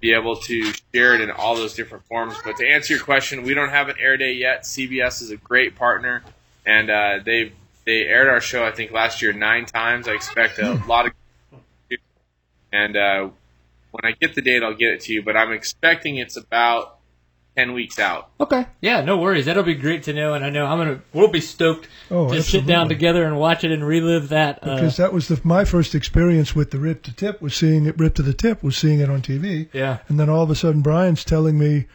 [0.00, 2.34] be able to share it in all those different forms.
[2.44, 4.64] But to answer your question, we don't have an air day yet.
[4.64, 6.22] CBS is a great partner,
[6.64, 7.52] and uh, they've
[7.86, 10.06] they aired our show I think last year nine times.
[10.08, 11.12] I expect a lot of
[12.72, 13.28] and uh,
[13.92, 15.22] when I get the date, I'll get it to you.
[15.22, 16.98] But I'm expecting it's about
[17.56, 18.28] ten weeks out.
[18.40, 19.46] Okay, yeah, no worries.
[19.46, 22.42] That'll be great to know, and I know I'm gonna we'll be stoked Oh, to
[22.42, 24.58] sit down together and watch it and relive that.
[24.62, 27.86] Uh, because that was the, my first experience with the rip to tip was seeing
[27.86, 29.68] it rip to the tip was seeing it on TV.
[29.72, 31.86] yeah, And then all of a sudden Brian's telling me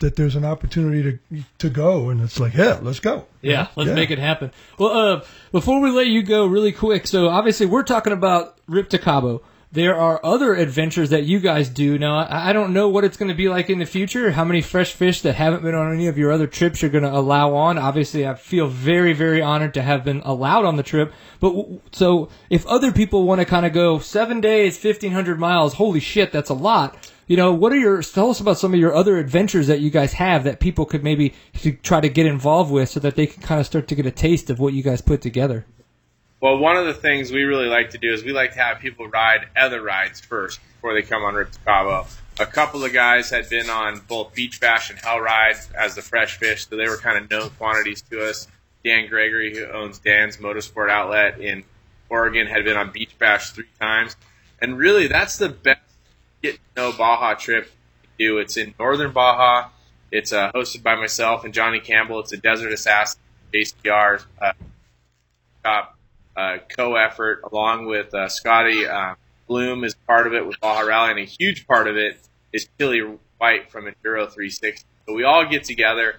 [0.00, 3.26] that there's an opportunity to to go and it's like, yeah, let's go.
[3.42, 3.94] Yeah, let's Yeah.
[3.94, 4.52] make it happen.
[4.78, 5.20] Well, uh,
[5.52, 7.06] before we let you go, really quick.
[7.06, 9.42] So obviously, we're talking about Rip to Cabo.
[9.70, 11.98] There are other adventures that you guys do.
[11.98, 14.30] Now, I I don't know what it's going to be like in the future.
[14.30, 17.04] How many fresh fish that haven't been on any of your other trips you're going
[17.04, 17.76] to allow on?
[17.76, 21.12] Obviously, I feel very, very honored to have been allowed on the trip.
[21.38, 25.38] But w- so, if other people want to kind of go seven days, fifteen hundred
[25.38, 26.96] miles, holy shit, that's a lot.
[27.28, 29.90] You know, what are your tell us about some of your other adventures that you
[29.90, 31.34] guys have that people could maybe
[31.82, 34.10] try to get involved with so that they can kind of start to get a
[34.10, 35.66] taste of what you guys put together.
[36.40, 38.78] Well, one of the things we really like to do is we like to have
[38.78, 42.06] people ride other rides first before they come on Rip to Cabo.
[42.40, 46.02] A couple of guys had been on both Beach Bash and Hell Ride as the
[46.02, 48.48] fresh fish, so they were kind of known quantities to us.
[48.84, 51.64] Dan Gregory, who owns Dan's Motorsport Outlet in
[52.08, 54.16] Oregon, had been on Beach Bash three times.
[54.62, 55.80] And really, that's the best
[56.42, 57.70] get to know Baja trip
[58.18, 58.38] do.
[58.38, 59.68] It's in northern Baja.
[60.10, 62.20] It's uh, hosted by myself and Johnny Campbell.
[62.20, 63.20] It's a Desert Assassin
[63.52, 64.52] JCR uh,
[66.36, 69.14] uh, co-effort along with uh, Scotty uh,
[69.46, 72.18] Bloom is part of it with Baja Rally, and a huge part of it
[72.52, 73.00] is Chilly
[73.38, 74.86] White from Enduro 360.
[75.06, 76.16] So we all get together,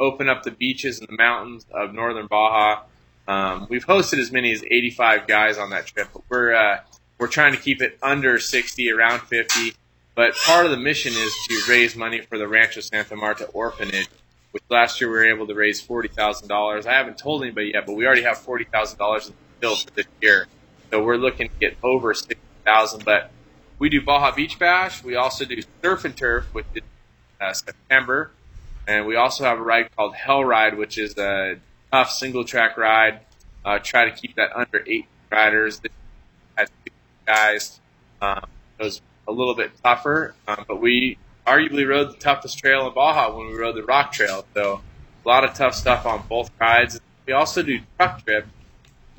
[0.00, 2.82] open up the beaches and the mountains of northern Baja.
[3.28, 6.80] Um, we've hosted as many as 85 guys on that trip, but we're uh,
[7.22, 9.74] we're trying to keep it under 60, around 50.
[10.16, 14.08] But part of the mission is to raise money for the Rancho Santa Marta Orphanage,
[14.50, 16.84] which last year we were able to raise forty thousand dollars.
[16.84, 19.76] I haven't told anybody yet, but we already have forty thousand dollars in the bill
[19.76, 20.48] for this year.
[20.90, 23.06] So we're looking to get over sixty thousand.
[23.06, 23.30] But
[23.78, 25.02] we do Baja Beach Bash.
[25.02, 26.82] We also do Surf and Turf, which is
[27.40, 28.32] uh, September,
[28.86, 31.56] and we also have a ride called Hell Ride, which is a
[31.90, 33.20] tough single track ride.
[33.64, 35.80] Uh, try to keep that under eight riders.
[35.80, 35.92] This
[36.56, 36.91] has two
[37.26, 37.80] guys.
[38.20, 38.46] Um,
[38.78, 42.94] it was a little bit tougher, um, but we arguably rode the toughest trail in
[42.94, 44.44] Baja when we rode the Rock Trail.
[44.54, 44.80] So
[45.24, 47.00] a lot of tough stuff on both rides.
[47.26, 48.46] We also do truck trip.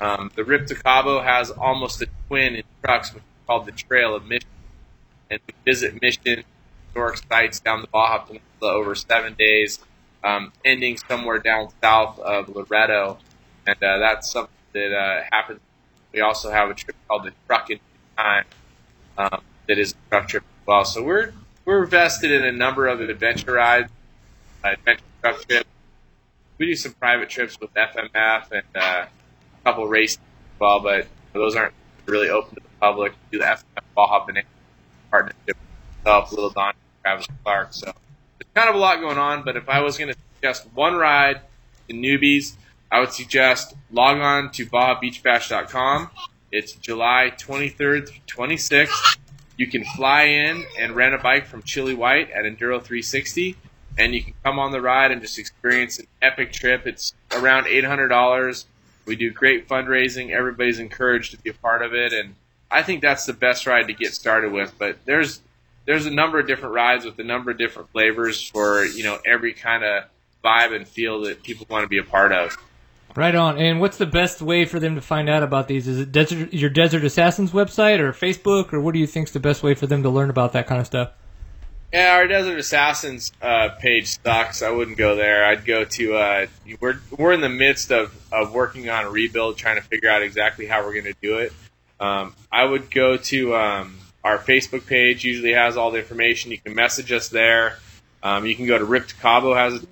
[0.00, 3.72] Um, the Rip to Cabo has almost a twin in trucks, which is called the
[3.72, 4.48] Trail of Mission,
[5.30, 6.44] and we visit Mission
[6.86, 9.78] historic sites down the Baja Peninsula over seven days,
[10.22, 13.18] um, ending somewhere down south of Loreto,
[13.66, 15.60] and uh, that's something that uh, happens.
[16.12, 17.78] We also have a trip called the Truck in
[18.16, 18.44] Time
[19.18, 20.84] um, that is truck trip as well.
[20.84, 21.32] So we're
[21.64, 23.90] we're vested in a number of adventure rides,
[24.64, 25.68] uh, adventure truck trips.
[26.58, 31.06] We do some private trips with FMF and uh, a couple races as well, but
[31.32, 31.74] those aren't
[32.06, 33.12] really open to the public.
[33.30, 34.46] We do the FMF Baja Banana
[35.10, 35.56] partnership with
[36.04, 37.72] myself, Little Don, Travis Clark.
[37.72, 40.68] So there's kind of a lot going on, but if I was going to suggest
[40.74, 41.40] one ride
[41.88, 42.56] to newbies,
[42.92, 46.10] I would suggest log on to BajaBeachBash.com.
[46.54, 49.18] It's July 23rd through 26th.
[49.56, 53.56] You can fly in and rent a bike from Chilly White at Enduro 360,
[53.98, 56.86] and you can come on the ride and just experience an epic trip.
[56.86, 58.66] It's around $800.
[59.04, 60.30] We do great fundraising.
[60.30, 62.36] Everybody's encouraged to be a part of it, and
[62.70, 64.74] I think that's the best ride to get started with.
[64.78, 65.40] But there's
[65.86, 69.18] there's a number of different rides with a number of different flavors for you know
[69.26, 70.04] every kind of
[70.44, 72.56] vibe and feel that people want to be a part of.
[73.16, 73.58] Right on.
[73.58, 75.86] And what's the best way for them to find out about these?
[75.86, 79.32] Is it Desert, your Desert Assassins website or Facebook, or what do you think is
[79.32, 81.12] the best way for them to learn about that kind of stuff?
[81.92, 84.62] Yeah, our Desert Assassins uh, page sucks.
[84.62, 85.44] I wouldn't go there.
[85.44, 86.14] I'd go to.
[86.16, 86.46] Uh,
[86.80, 90.22] we're we're in the midst of, of working on a rebuild, trying to figure out
[90.22, 91.52] exactly how we're going to do it.
[92.00, 95.22] Um, I would go to um, our Facebook page.
[95.22, 96.50] Usually has all the information.
[96.50, 97.78] You can message us there.
[98.24, 99.86] Um, you can go to Ripped Cabo has a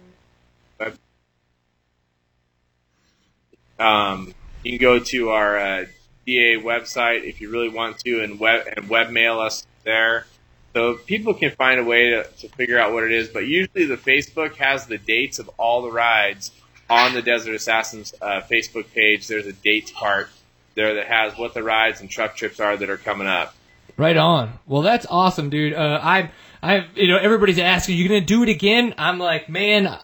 [3.82, 5.84] Um, you can go to our uh,
[6.26, 10.26] DA website if you really want to, and web and webmail us there.
[10.74, 13.28] So people can find a way to, to figure out what it is.
[13.28, 16.50] But usually the Facebook has the dates of all the rides
[16.88, 19.26] on the Desert Assassins uh, Facebook page.
[19.26, 20.30] There's a dates part
[20.74, 23.54] there that has what the rides and truck trips are that are coming up.
[23.96, 24.58] Right on.
[24.66, 25.74] Well, that's awesome, dude.
[25.74, 26.30] Uh, I,
[26.62, 28.94] I, you know, everybody's asking, you gonna do it again?
[28.96, 29.98] I'm like, man,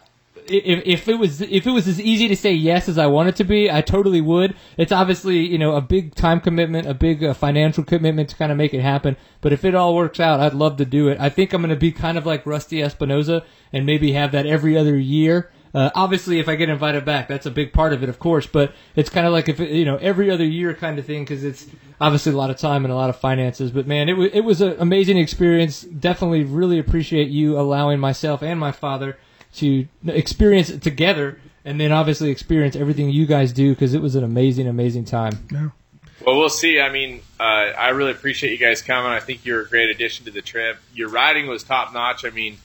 [0.51, 3.29] if, if it was if it was as easy to say yes as I want
[3.29, 4.55] it to be, I totally would.
[4.77, 8.51] It's obviously you know a big time commitment, a big uh, financial commitment to kind
[8.51, 9.17] of make it happen.
[9.41, 11.19] But if it all works out, I'd love to do it.
[11.19, 14.45] I think I'm going to be kind of like Rusty Espinoza and maybe have that
[14.45, 15.51] every other year.
[15.73, 18.47] Uh, obviously, if I get invited back, that's a big part of it, of course.
[18.47, 21.23] But it's kind of like if it, you know every other year kind of thing
[21.23, 21.67] because it's
[22.01, 23.71] obviously a lot of time and a lot of finances.
[23.71, 25.81] But man, it was it was an amazing experience.
[25.81, 29.17] Definitely, really appreciate you allowing myself and my father
[29.55, 34.15] to experience it together and then obviously experience everything you guys do because it was
[34.15, 35.47] an amazing, amazing time.
[35.51, 35.69] Yeah.
[36.25, 36.79] Well, we'll see.
[36.79, 39.11] I mean, uh, I really appreciate you guys coming.
[39.11, 40.77] I think you're a great addition to the trip.
[40.93, 42.25] Your riding was top notch.
[42.25, 42.57] I mean,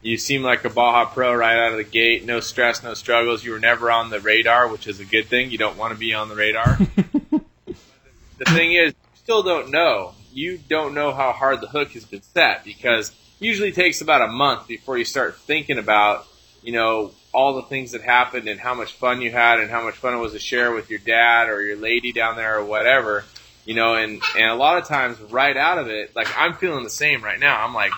[0.00, 2.24] you seem like a Baja Pro right out of the gate.
[2.24, 3.44] No stress, no struggles.
[3.44, 5.50] You were never on the radar, which is a good thing.
[5.50, 6.78] You don't want to be on the radar.
[7.66, 10.14] the thing is, you still don't know.
[10.32, 14.32] You don't know how hard the hook has been set because usually takes about a
[14.32, 16.26] month before you start thinking about
[16.62, 19.82] you know, all the things that happened and how much fun you had and how
[19.82, 22.64] much fun it was to share with your dad or your lady down there or
[22.64, 23.24] whatever,
[23.64, 26.84] you know, and, and a lot of times right out of it, like I'm feeling
[26.84, 27.64] the same right now.
[27.64, 27.92] I'm like,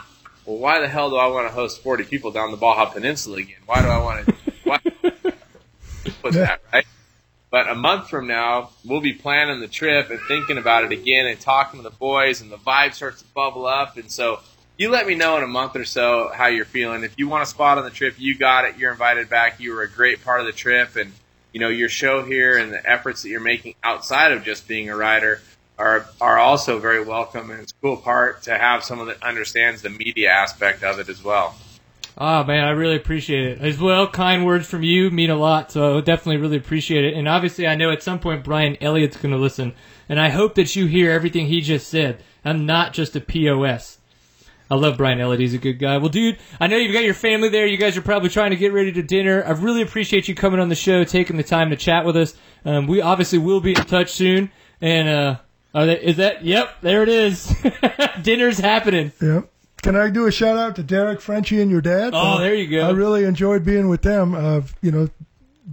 [0.45, 3.39] well, why the hell do I want to host 40 people down the Baja Peninsula
[3.39, 3.61] again?
[3.67, 4.79] Why do I want to, why,
[6.21, 6.87] what's that, right?
[7.51, 11.27] But a month from now, we'll be planning the trip and thinking about it again
[11.27, 13.97] and talking to the boys and the vibe starts to bubble up.
[13.97, 14.41] And so
[14.77, 17.05] you let me know in a month or so how you're feeling.
[17.05, 18.77] If you want a spot on the trip, you got it.
[18.77, 19.61] You're invited back.
[19.61, 21.13] You were a great part of the trip, and
[21.53, 24.91] you know your show here and the efforts that you're making outside of just being
[24.91, 25.41] a rider
[25.79, 27.51] are are also very welcome.
[27.51, 31.09] And it's a cool part to have someone that understands the media aspect of it
[31.09, 31.55] as well.
[32.17, 34.07] Oh man, I really appreciate it as well.
[34.07, 37.15] Kind words from you mean a lot, so I definitely really appreciate it.
[37.15, 39.73] And obviously, I know at some point Brian Elliott's going to listen,
[40.09, 42.23] and I hope that you hear everything he just said.
[42.45, 43.99] I'm not just a POS.
[44.71, 45.41] I love Brian Elliott.
[45.41, 45.99] He's a good guy.
[45.99, 47.67] Well, dude, I know you've got your family there.
[47.67, 49.45] You guys are probably trying to get ready to dinner.
[49.45, 52.35] I really appreciate you coming on the show, taking the time to chat with us.
[52.65, 54.51] Um, we obviously will be in touch soon.
[54.81, 56.45] And uh, they, is that?
[56.45, 57.55] Yep, there it is.
[58.23, 59.13] Dinner's happening.
[59.21, 59.51] Yep.
[59.83, 62.15] Can I do a shout out to Derek Frenchie and your dad?
[62.15, 62.87] Oh, Uh, there you go.
[62.87, 64.35] I really enjoyed being with them.
[64.35, 65.07] Uh, you know,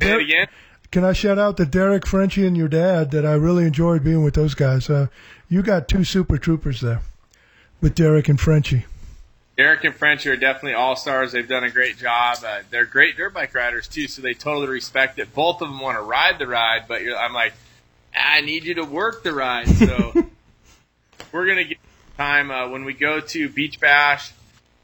[0.01, 0.47] Say it again.
[0.91, 4.21] can I shout out to Derek Frenchie and your dad that I really enjoyed being
[4.23, 4.89] with those guys?
[4.89, 5.07] Uh,
[5.47, 7.01] you got two super troopers there
[7.81, 8.85] with Derek and Frenchie.
[9.57, 11.33] Derek and French are definitely all stars.
[11.33, 12.37] They've done a great job.
[12.45, 15.33] Uh, they're great dirt bike riders too, so they totally respect it.
[15.33, 17.53] Both of them want to ride the ride, but you're, I'm like,
[18.15, 19.67] I need you to work the ride.
[19.67, 20.13] So
[21.31, 21.77] we're gonna get
[22.17, 24.31] time uh, when we go to Beach Bash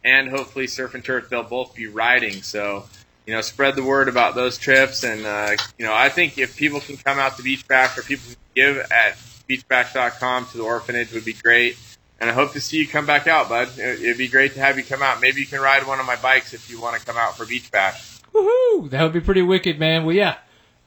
[0.04, 1.30] and hopefully Surf and Turf.
[1.30, 2.42] They'll both be riding.
[2.42, 2.86] So
[3.28, 5.04] you know, spread the word about those trips.
[5.04, 8.02] And uh, you know, I think if people can come out to Beach Bash or
[8.02, 9.18] people can give at
[9.50, 11.78] beachbash.com to the orphanage would be great.
[12.20, 13.78] And I hope to see you come back out, bud.
[13.78, 15.22] It'd be great to have you come out.
[15.22, 17.46] Maybe you can ride one of my bikes if you want to come out for
[17.46, 18.20] Beach Bash.
[18.34, 18.90] Woohoo!
[18.90, 20.04] That would be pretty wicked, man.
[20.04, 20.36] Well, yeah,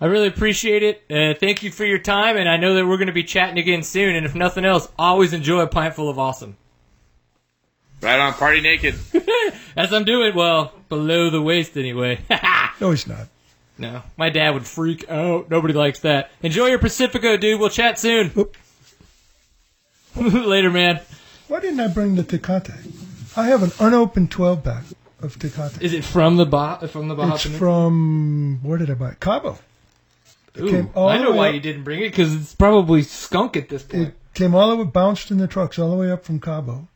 [0.00, 1.04] I really appreciate it.
[1.08, 3.58] Uh, thank you for your time, and I know that we're going to be chatting
[3.58, 4.16] again soon.
[4.16, 6.56] And if nothing else, always enjoy a pint full of awesome.
[8.02, 8.94] Right on, party naked.
[9.76, 12.20] As I'm doing, well, below the waist anyway.
[12.80, 13.28] No, he's not.
[13.76, 15.50] no, my dad would freak out.
[15.50, 16.30] Nobody likes that.
[16.42, 17.60] Enjoy your Pacifico, dude.
[17.60, 18.30] We'll chat soon.
[20.16, 21.00] Later, man.
[21.50, 22.70] Why didn't I bring the Tecate?
[23.36, 24.84] I have an unopened 12 pack
[25.20, 25.82] of Tecate.
[25.82, 27.58] Is it from the ba- from the Baja It's Peninsula?
[27.72, 29.18] from, where did I buy it?
[29.20, 29.58] Cabo.
[30.60, 33.68] Ooh, came I know why up- you didn't bring it because it's probably skunk at
[33.68, 34.08] this point.
[34.08, 36.86] It came all the way, bounced in the trucks all the way up from Cabo.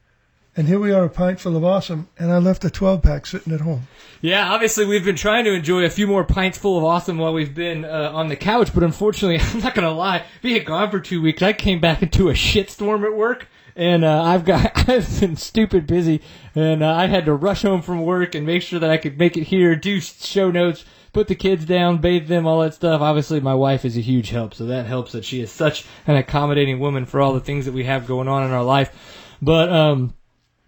[0.57, 3.27] And here we are, a pint full of awesome, and I left a 12 pack
[3.27, 3.89] sitting at home.
[4.21, 7.33] Yeah, obviously we've been trying to enjoy a few more pints full of awesome while
[7.33, 11.01] we've been uh, on the couch, but unfortunately, I'm not gonna lie, being gone for
[11.01, 15.21] two weeks, I came back into a shitstorm at work, and uh, I've got I've
[15.21, 16.23] been stupid busy,
[16.55, 19.19] and uh, I had to rush home from work and make sure that I could
[19.19, 23.01] make it here, do show notes, put the kids down, bathe them, all that stuff.
[23.01, 26.17] Obviously, my wife is a huge help, so that helps that she is such an
[26.17, 29.71] accommodating woman for all the things that we have going on in our life, but
[29.71, 30.15] um.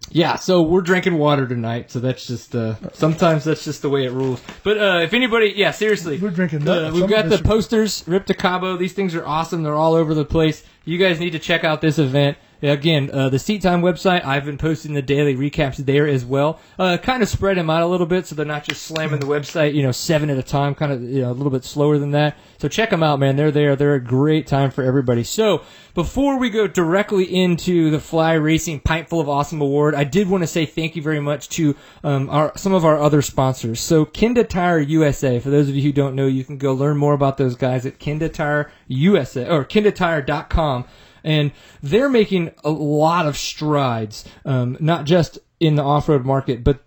[0.09, 4.05] Yeah, so we're drinking water tonight, so that's just uh sometimes that's just the way
[4.05, 4.41] it rules.
[4.63, 6.17] But uh if anybody yeah, seriously.
[6.17, 6.65] we're drinking.
[6.65, 8.77] Uh, we've got the posters, Rip to Cabo.
[8.77, 9.63] These things are awesome.
[9.63, 10.63] They're all over the place.
[10.87, 12.37] You guys need to check out this event.
[12.61, 16.59] Again, uh, the Seat Time website, I've been posting the daily recaps there as well.
[16.79, 19.27] Uh, kind of spread them out a little bit so they're not just slamming the
[19.27, 21.99] website, you know, seven at a time, kind of, you know, a little bit slower
[21.99, 22.37] than that.
[22.57, 23.35] So check them out, man.
[23.35, 23.75] They're there.
[23.75, 25.23] They're a great time for everybody.
[25.23, 25.61] So
[25.93, 30.27] before we go directly into the Fly Racing Pint Full of Awesome Award, I did
[30.27, 33.79] want to say thank you very much to um, our some of our other sponsors.
[33.79, 35.39] So Kenda Tire USA.
[35.39, 37.85] For those of you who don't know, you can go learn more about those guys
[37.85, 40.85] at Kenda Tire USA or kendatire.com.
[41.23, 41.51] And
[41.83, 46.83] they're making a lot of strides, um, not just in the off-road market, but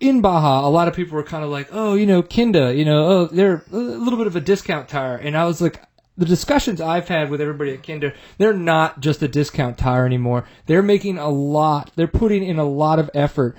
[0.00, 2.84] in Baja, a lot of people were kind of like, oh, you know, Kenda, you
[2.84, 5.16] know, oh, they're a little bit of a discount tire.
[5.16, 5.82] And I was like,
[6.16, 10.46] the discussions I've had with everybody at Kenda, they're not just a discount tire anymore.
[10.66, 13.56] They're making a lot, they're putting in a lot of effort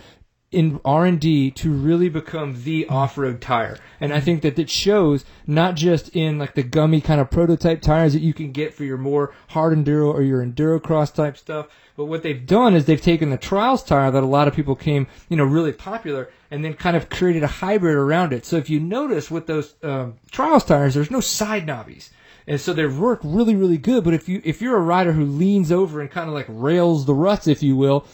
[0.51, 3.77] in R&D to really become the off-road tire.
[3.99, 7.81] And I think that it shows not just in like the gummy kind of prototype
[7.81, 11.37] tires that you can get for your more hard enduro or your enduro cross type
[11.37, 14.55] stuff, but what they've done is they've taken the trials tire that a lot of
[14.55, 18.45] people came, you know, really popular and then kind of created a hybrid around it.
[18.45, 22.09] So if you notice with those um, trials tires, there's no side knobbies.
[22.47, 24.03] And so they work really, really good.
[24.03, 27.05] But if you if you're a rider who leans over and kind of like rails
[27.05, 28.07] the ruts, if you will,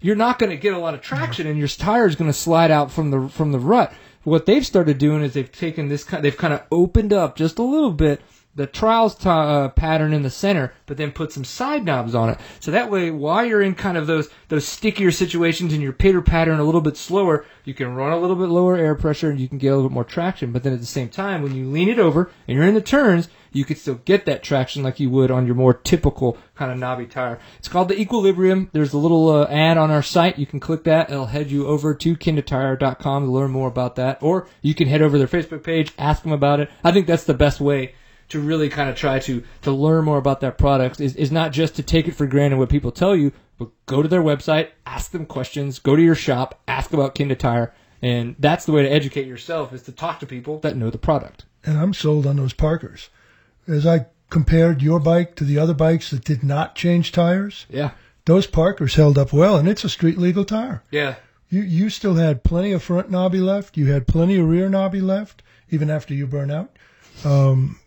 [0.00, 2.36] you're not going to get a lot of traction, and your tire is going to
[2.36, 3.92] slide out from the from the rut.
[4.22, 7.58] What they've started doing is they've taken this kind, they've kind of opened up just
[7.58, 8.20] a little bit
[8.54, 12.30] the trials t- uh, pattern in the center, but then put some side knobs on
[12.30, 12.38] it.
[12.58, 16.20] So that way, while you're in kind of those those stickier situations and your pitter
[16.20, 19.40] pattern a little bit slower, you can run a little bit lower air pressure and
[19.40, 20.52] you can get a little bit more traction.
[20.52, 22.80] But then at the same time, when you lean it over and you're in the
[22.80, 26.70] turns, you could still get that traction like you would on your more typical kind
[26.70, 27.38] of knobby tire.
[27.58, 28.70] It's called the Equilibrium.
[28.72, 30.38] There's a little uh, ad on our site.
[30.38, 31.10] You can click that.
[31.10, 34.22] It'll head you over to kendatire.com to learn more about that.
[34.22, 36.70] Or you can head over their Facebook page, ask them about it.
[36.84, 37.94] I think that's the best way
[38.30, 41.52] to really kind of try to to learn more about that product is, is not
[41.52, 44.68] just to take it for granted what people tell you, but go to their website,
[44.86, 48.82] ask them questions, go to your shop, ask about Kenda Tire, and that's the way
[48.82, 51.44] to educate yourself is to talk to people that know the product.
[51.64, 53.10] And I'm sold on those Parkers.
[53.70, 57.90] As I compared your bike to the other bikes that did not change tires, Yeah.
[58.26, 60.82] those Parkers held up well, and it's a street legal tire.
[60.90, 61.14] Yeah.
[61.48, 63.76] You you still had plenty of front knobby left.
[63.76, 66.70] You had plenty of rear knobby left, even after you burn out.
[67.24, 67.80] Um,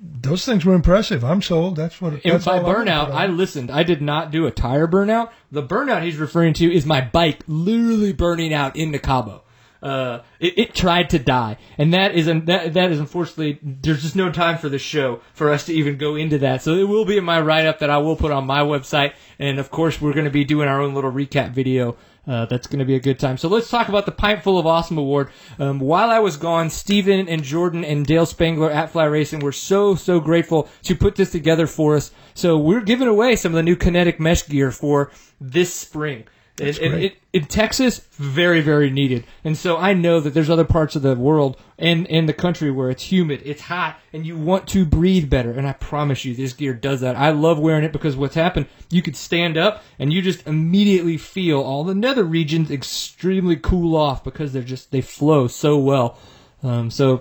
[0.00, 1.24] those things were impressive.
[1.24, 1.76] I'm sold.
[1.76, 2.14] That's what.
[2.14, 3.70] And that's by I'm gonna burnout, I listened.
[3.70, 5.30] I did not do a tire burnout.
[5.52, 9.43] The burnout he's referring to is my bike literally burning out into Cabo.
[9.84, 14.16] Uh, it, it tried to die, and that is that that is unfortunately there's just
[14.16, 16.62] no time for the show for us to even go into that.
[16.62, 19.12] So it will be in my write up that I will put on my website,
[19.38, 21.98] and of course we're going to be doing our own little recap video.
[22.26, 23.36] Uh, that's going to be a good time.
[23.36, 25.28] So let's talk about the Pint Full of Awesome Award.
[25.58, 29.52] Um, while I was gone, Steven and Jordan and Dale Spangler at Fly Racing were
[29.52, 32.12] so, so grateful to put this together for us.
[32.32, 36.24] So we're giving away some of the new kinetic mesh gear for this spring.
[36.56, 39.24] It, it, in Texas, very, very needed.
[39.42, 42.70] And so I know that there's other parts of the world and in the country
[42.70, 45.50] where it's humid, it's hot, and you want to breathe better.
[45.50, 47.16] And I promise you, this gear does that.
[47.16, 51.16] I love wearing it because what's happened, you could stand up and you just immediately
[51.16, 56.16] feel all the nether regions extremely cool off because they're just, they flow so well.
[56.62, 57.20] Um, so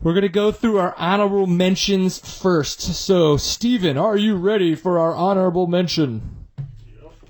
[0.00, 2.80] we're going to go through our honorable mentions first.
[2.80, 6.45] So, Steven, are you ready for our honorable mention?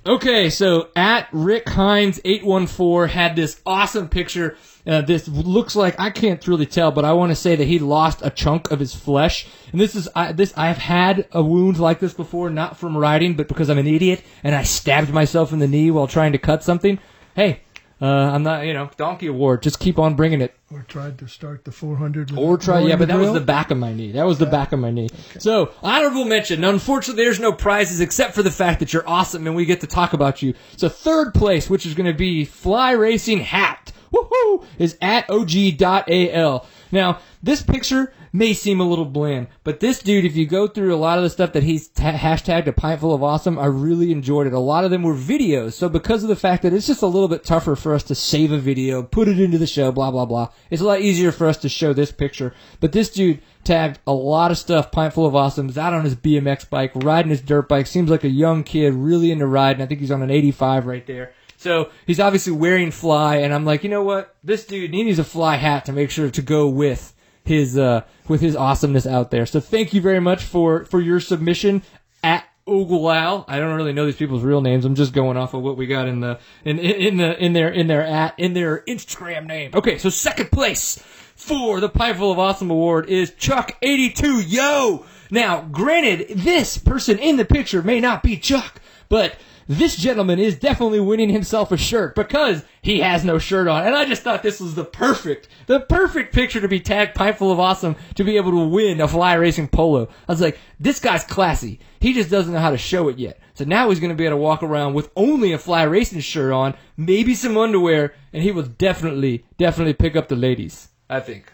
[0.07, 4.57] Okay, so at Rick Hines eight one four had this awesome picture.
[4.87, 7.81] Uh, this looks like I can't really tell, but I want to say that he
[7.81, 9.49] lost a chunk of his flesh.
[9.73, 13.35] And this is I, this I've had a wound like this before, not from riding,
[13.35, 16.39] but because I'm an idiot and I stabbed myself in the knee while trying to
[16.39, 17.01] cut something.
[17.35, 17.63] Hey,
[18.01, 19.63] uh, I'm not you know donkey award.
[19.63, 20.55] Just keep on bringing it.
[20.71, 22.37] Or tried to start the 400.
[22.37, 24.13] Or try, yeah, but that was the back of my knee.
[24.13, 25.09] That was the back of my knee.
[25.39, 26.65] So, honorable mention.
[26.65, 29.87] Unfortunately, there's no prizes except for the fact that you're awesome and we get to
[29.87, 30.55] talk about you.
[30.77, 36.67] So, third place, which is going to be Fly Racing Hat, woohoo, is at og.al.
[36.91, 40.95] Now, this picture may seem a little bland, but this dude, if you go through
[40.95, 43.67] a lot of the stuff that he's ta- hashtagged a pint full of awesome, I
[43.67, 44.53] really enjoyed it.
[44.53, 45.73] A lot of them were videos.
[45.73, 48.15] So because of the fact that it's just a little bit tougher for us to
[48.15, 51.33] save a video, put it into the show, blah, blah, blah, it's a lot easier
[51.33, 52.55] for us to show this picture.
[52.81, 56.15] But this dude tagged a lot of stuff, pint full of awesomes, out on his
[56.15, 59.83] BMX bike, riding his dirt bike, seems like a young kid, really into riding.
[59.83, 61.33] I think he's on an 85 right there.
[61.57, 64.37] So he's obviously wearing fly, and I'm like, you know what?
[64.45, 67.15] This dude, he needs a fly hat to make sure to go with
[67.47, 69.47] his uh with his awesomeness out there.
[69.47, 71.83] So thank you very much for for your submission
[72.23, 73.45] at Oglal.
[73.47, 74.85] I don't really know these people's real names.
[74.85, 77.53] I'm just going off of what we got in the in in, in the in
[77.53, 79.71] their in their at in their Instagram name.
[79.75, 80.99] Okay, so second place
[81.37, 85.05] for the Pipeful of Awesome Award is Chuck82 Yo.
[85.31, 89.37] Now, granted, this person in the picture may not be Chuck, but
[89.69, 93.87] this gentleman is definitely winning himself a shirt because he has no shirt on.
[93.87, 97.51] And I just thought this was the perfect, the perfect picture to be tagged Pipeful
[97.51, 100.09] of Awesome to be able to win a fly racing polo.
[100.29, 101.81] I was like, this guy's classy.
[102.01, 103.41] He just doesn't know how to show it yet.
[103.55, 106.21] So now he's going to be able to walk around with only a fly racing
[106.21, 110.89] shirt on, maybe some underwear, and he will definitely, definitely pick up the ladies.
[111.09, 111.53] I think.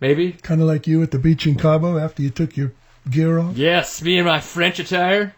[0.00, 0.32] Maybe?
[0.32, 2.72] Kind of like you at the beach in Cabo after you took your
[3.08, 3.56] gear off.
[3.56, 5.34] Yes, me and my French attire.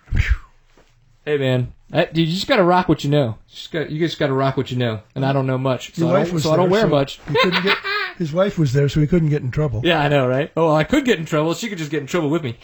[1.25, 3.39] Hey man, I, dude, you just gotta rock what you know.
[3.49, 5.95] You just got, you just gotta rock what you know, and I don't know much,
[5.95, 7.19] so, Your I wife don't, was so I don't there, wear much.
[7.27, 7.79] He couldn't get,
[8.19, 9.81] his wife was there, so he couldn't get in trouble.
[9.83, 10.53] Yeah, I know, right?
[10.55, 11.55] Oh, well, I could get in trouble.
[11.55, 12.59] She could just get in trouble with me.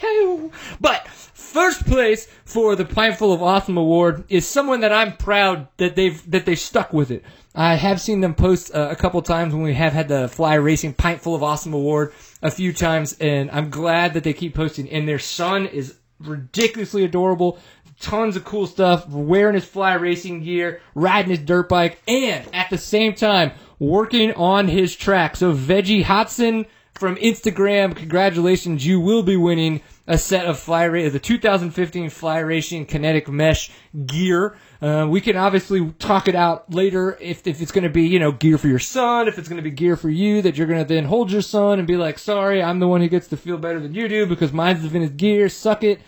[0.79, 5.95] But first place for the Pineful of Awesome Award is someone that I'm proud that
[5.95, 7.23] they've that they stuck with it.
[7.55, 10.53] I have seen them post uh, a couple times when we have had the Fly
[10.53, 14.87] Racing Pintful of Awesome Award a few times, and I'm glad that they keep posting.
[14.89, 17.57] And their son is ridiculously adorable.
[18.01, 22.69] Tons of cool stuff, wearing his fly racing gear, riding his dirt bike, and at
[22.69, 25.35] the same time working on his track.
[25.35, 28.85] So Veggie Hotson from Instagram, congratulations!
[28.85, 33.71] You will be winning a set of fly the 2015 Fly Racing Kinetic Mesh
[34.05, 34.55] gear.
[34.81, 38.19] Uh, we can obviously talk it out later if, if it's going to be you
[38.19, 40.67] know gear for your son, if it's going to be gear for you that you're
[40.67, 43.27] going to then hold your son and be like, sorry, I'm the one who gets
[43.29, 45.49] to feel better than you do because mine's the vintage gear.
[45.49, 46.01] Suck it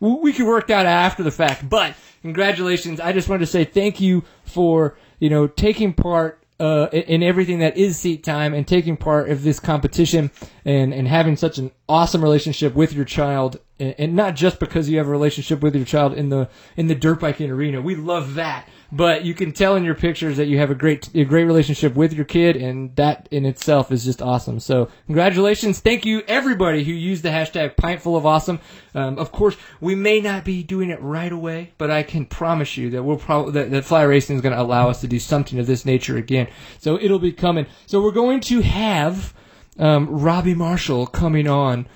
[0.00, 1.68] we can work that out after the fact.
[1.68, 3.00] But congratulations!
[3.00, 7.22] I just wanted to say thank you for you know taking part uh, in in
[7.22, 10.30] everything that is seat time and taking part of this competition
[10.64, 13.60] and and having such an awesome relationship with your child.
[13.78, 16.86] And and not just because you have a relationship with your child in the in
[16.86, 18.68] the dirt biking arena, we love that.
[18.96, 21.94] But you can tell in your pictures that you have a great a great relationship
[21.94, 24.58] with your kid, and that in itself is just awesome.
[24.58, 25.80] So congratulations!
[25.80, 28.58] Thank you everybody who used the hashtag Pintful of Awesome.
[28.94, 32.78] Um, of course, we may not be doing it right away, but I can promise
[32.78, 35.18] you that we'll probably that, that Fly Racing is going to allow us to do
[35.18, 36.48] something of this nature again.
[36.78, 37.66] So it'll be coming.
[37.84, 39.34] So we're going to have
[39.78, 41.86] um, Robby Marshall coming on.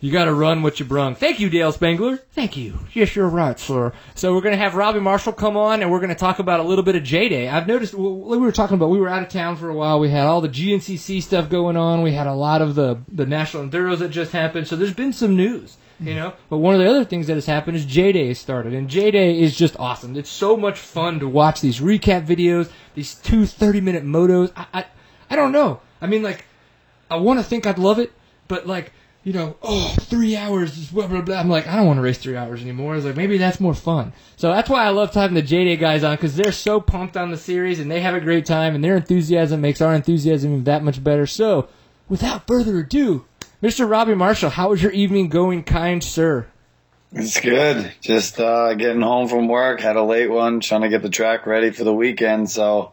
[0.00, 1.16] You got to run what you brung.
[1.16, 2.18] Thank you, Dale Spangler.
[2.30, 2.78] Thank you.
[2.92, 3.92] Yes, you're right, sir.
[4.14, 6.60] So we're going to have Robby Marshall come on, and we're going to talk about
[6.60, 7.48] a little bit of J Day.
[7.48, 9.98] I've noticed we were talking about we were out of town for a while.
[9.98, 12.02] We had all the GNCC stuff going on.
[12.02, 14.68] We had a lot of the the national enduros that just happened.
[14.68, 16.30] So there's been some news, you know.
[16.30, 16.36] Mm.
[16.48, 18.88] But one of the other things that has happened is J Day has started, and
[18.88, 20.16] J Day is just awesome.
[20.16, 24.52] It's so much fun to watch these recap videos, these two 30 minute motos.
[24.54, 24.84] I I,
[25.30, 25.80] I don't know.
[26.00, 26.44] I mean, like
[27.10, 28.12] I want to think I'd love it,
[28.46, 28.92] but like,
[29.28, 31.36] you know, oh, three hours, is blah, blah, blah.
[31.36, 32.94] I'm like, I don't want to race three hours anymore.
[32.94, 34.14] I was like, maybe that's more fun.
[34.36, 37.14] So that's why I love having the J Day guys on because they're so pumped
[37.14, 40.52] on the series and they have a great time and their enthusiasm makes our enthusiasm
[40.52, 41.26] even that much better.
[41.26, 41.68] So,
[42.08, 43.26] without further ado,
[43.62, 43.86] Mr.
[43.86, 46.46] Robby Marshall, how is your evening going, kind sir?
[47.12, 47.92] It's good.
[48.00, 49.82] Just uh, getting home from work.
[49.82, 52.48] Had a late one, trying to get the track ready for the weekend.
[52.48, 52.92] So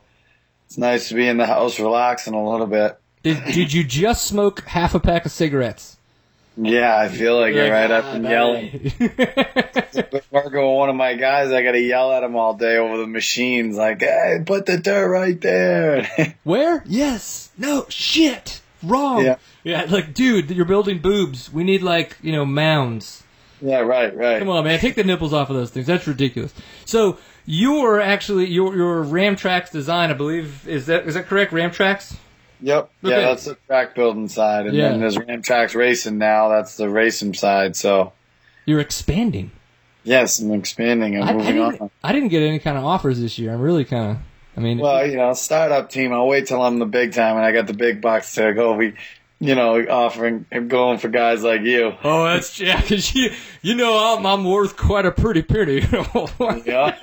[0.65, 2.99] it's nice to be in the house relaxing a little bit.
[3.23, 5.95] Did, did you just smoke half a pack of cigarettes?
[6.57, 8.65] Yeah, I feel like it right up "Ah, and that yelling.
[8.99, 11.51] ain't-" Been working with one of my guys.
[11.51, 14.77] I got to yell at him all day over the machines, like, "Hey, put the
[14.77, 16.83] dirt right there." Where?
[16.85, 17.49] Yes.
[17.57, 17.85] No.
[17.89, 18.61] Shit.
[18.83, 19.23] Wrong.
[19.25, 19.35] Yeah.
[19.63, 19.85] Yeah.
[19.89, 21.51] Like, dude, you're building boobs.
[21.51, 23.23] We need like you know mounds.
[23.61, 24.39] yeah, right, right.
[24.39, 24.79] Come on, man.
[24.79, 25.87] Take the nipples off of those things.
[25.87, 26.53] That's ridiculous.
[26.85, 31.51] So you're actually your your Ramtrax design, I believe, is that is that correct?
[31.51, 32.15] Ramtrax.
[32.61, 32.89] Yep.
[33.01, 34.89] Yeah, that's the track building side, and Yeah.
[34.89, 36.49] then there's Ram Tracks Racing now.
[36.49, 37.75] That's the racing side.
[37.75, 38.13] So
[38.65, 39.51] You're expanding.
[40.03, 41.91] yes, I'm expanding and I, I moving didn't, on.
[42.03, 43.53] I didn't get any kind of offers this year.
[43.53, 44.17] I'm really kind of.
[44.57, 46.13] I mean, Well, you know, startup team.
[46.13, 48.73] I'll wait till I'm the big time and I got the big bucks to go.
[48.73, 48.93] We,
[49.41, 51.93] you know, offering and going for guys like you.
[52.05, 52.81] oh, that's yeah.
[52.81, 53.31] 'cause you
[53.61, 55.81] you know I'm, I'm worth quite a pretty penny.
[56.65, 56.95] Yeah.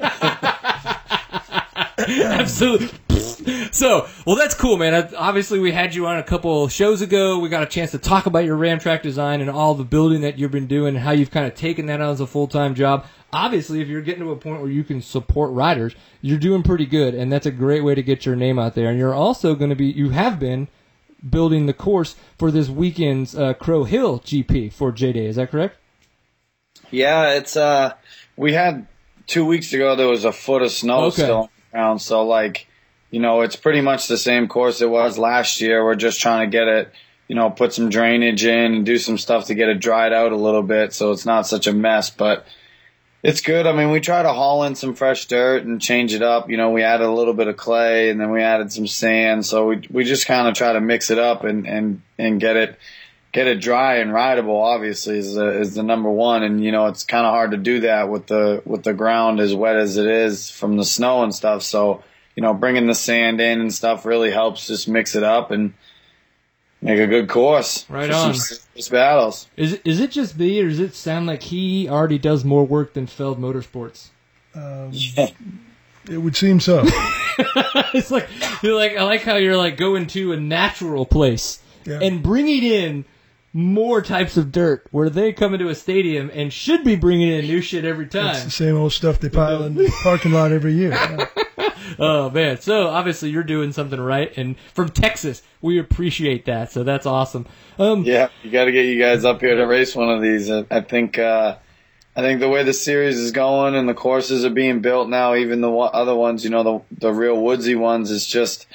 [1.98, 2.88] Absolutely.
[3.72, 4.94] So, well, that's cool, man.
[4.94, 7.38] I- Obviously, we had you on a couple shows ago.
[7.38, 10.20] We got a chance to talk about your Ram track design and all the building
[10.20, 12.46] that you've been doing and how you've kind of taken that on as a full
[12.46, 13.06] time job.
[13.32, 16.84] Obviously, if you're getting to a point where you can support riders, you're doing pretty
[16.84, 18.90] good, and that's a great way to get your name out there.
[18.90, 20.68] And you're also going to be, you have been
[21.28, 25.26] building the course for this weekend's uh, Crow Hill GP for J Day.
[25.26, 25.76] Is that correct?
[26.90, 27.94] yeah, it's uh,
[28.36, 28.86] we had
[29.26, 29.96] two weeks ago.
[29.96, 31.22] There was a foot of snow Okay.
[31.22, 32.66] still on the ground, so like,
[33.12, 35.84] you know, it's pretty much the same course it was last year.
[35.84, 36.92] We're just trying to get it,
[37.28, 40.32] you know, put some drainage in and do some stuff to get it dried out
[40.32, 42.44] a little bit, so it's not such a mess, but.
[43.24, 43.68] It's good.
[43.68, 46.50] I mean, we try to haul in some fresh dirt and change it up.
[46.50, 49.46] You know, we added a little bit of clay and then we added some sand.
[49.46, 52.56] So we we just kind of try to mix it up and and and get
[52.56, 52.76] it
[53.32, 54.60] get it dry and rideable.
[54.60, 56.42] Obviously, is the, is the number one.
[56.42, 59.40] And you know, it's kind of hard to do that with the with the ground
[59.40, 61.62] as wet as it is from the snow and stuff.
[61.62, 62.02] So
[62.36, 65.74] you know, bringing the sand in and stuff really helps just mix it up and
[66.80, 67.84] make a good course.
[67.88, 68.34] Right for on.
[68.34, 68.58] Some
[68.90, 69.48] battles.
[69.56, 72.64] Is it, is it just me, or does it sound like he already does more
[72.66, 74.08] work than Feld Motorsports?
[74.54, 74.92] Um,
[76.10, 76.82] it would seem so.
[77.94, 78.28] it's like
[78.62, 82.00] you're like I like how you're like going to a natural place Yeah.
[82.02, 83.04] and bringing in
[83.52, 87.44] more types of dirt where they come into a stadium and should be bringing in
[87.44, 88.34] new shit every time.
[88.34, 90.90] It's the same old stuff they pile in the parking lot every year.
[90.90, 91.26] Yeah.
[91.98, 92.58] Oh man!
[92.60, 96.72] So obviously you're doing something right, and from Texas we appreciate that.
[96.72, 97.46] So that's awesome.
[97.78, 100.50] Um, Yeah, you got to get you guys up here to race one of these.
[100.50, 101.56] I, I think uh,
[102.16, 105.34] I think the way the series is going and the courses are being built now,
[105.34, 108.66] even the other ones, you know, the the real woodsy ones, is just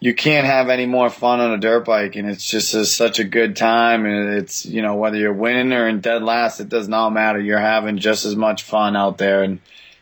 [0.00, 3.18] you can't have any more fun on a dirt bike, and it's just a, such
[3.18, 4.06] a good time.
[4.06, 7.40] And it's you know whether you're winning or in dead last, it does not matter.
[7.40, 9.60] You're having just as much fun out there, and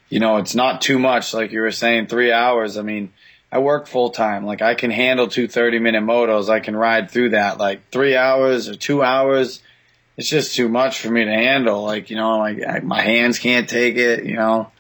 [0.09, 1.33] you know it's not too much.
[1.33, 2.77] Like you were saying, three hours.
[2.77, 3.13] I mean.
[3.53, 4.45] I work full time.
[4.45, 6.51] Like I can handle two 30 minute motos.
[6.51, 7.59] I can ride through that.
[7.59, 9.63] Like three hours or two hours,
[10.17, 11.85] it's just too much for me to handle.
[11.85, 14.73] Like, you know, like I, my hands can't take it, you know.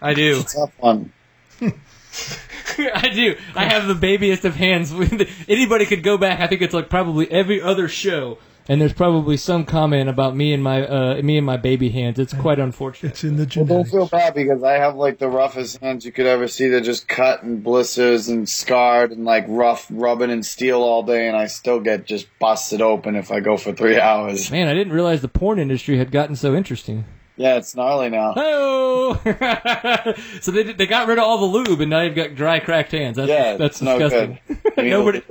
[0.00, 0.40] I do.
[0.40, 1.12] It's tough one.
[2.94, 3.36] I do.
[3.54, 4.92] I have the babyest of hands.
[5.48, 6.40] Anybody could go back.
[6.40, 10.52] I think it's like probably every other show, and there's probably some comment about me
[10.52, 12.18] and my uh, me and my baby hands.
[12.18, 13.10] It's quite unfortunate.
[13.10, 16.12] It's in the Well, don't feel bad because I have like the roughest hands you
[16.12, 16.68] could ever see.
[16.68, 21.28] They're just cut and blisters and scarred and like rough rubbing and steel all day,
[21.28, 24.50] and I still get just busted open if I go for three hours.
[24.50, 27.04] Man, I didn't realize the porn industry had gotten so interesting.
[27.36, 28.34] Yeah, it's gnarly now.
[28.36, 29.14] Oh,
[30.42, 32.92] so they they got rid of all the lube, and now you've got dry, cracked
[32.92, 33.16] hands.
[33.16, 34.38] That's Yeah, that's it's no disgusting.
[34.76, 34.76] good.
[34.86, 35.22] Nobody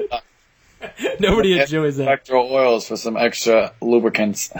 [1.19, 2.07] nobody enjoys that.
[2.07, 4.51] Extra oils for some extra lubricants.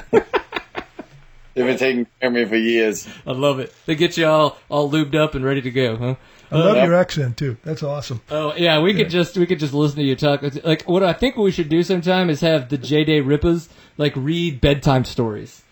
[1.54, 3.08] They've been taking care of me for years.
[3.28, 3.74] I love it.
[3.86, 6.16] They get you all all lubed up and ready to go, huh?
[6.52, 6.86] I love Yep.
[6.86, 7.58] your accent too.
[7.64, 8.22] That's awesome.
[8.30, 10.44] Oh yeah, we could just we could just listen to you talk.
[10.64, 13.68] Like what I think we should do sometime is have the J Day Rippas
[13.98, 15.64] like read bedtime stories.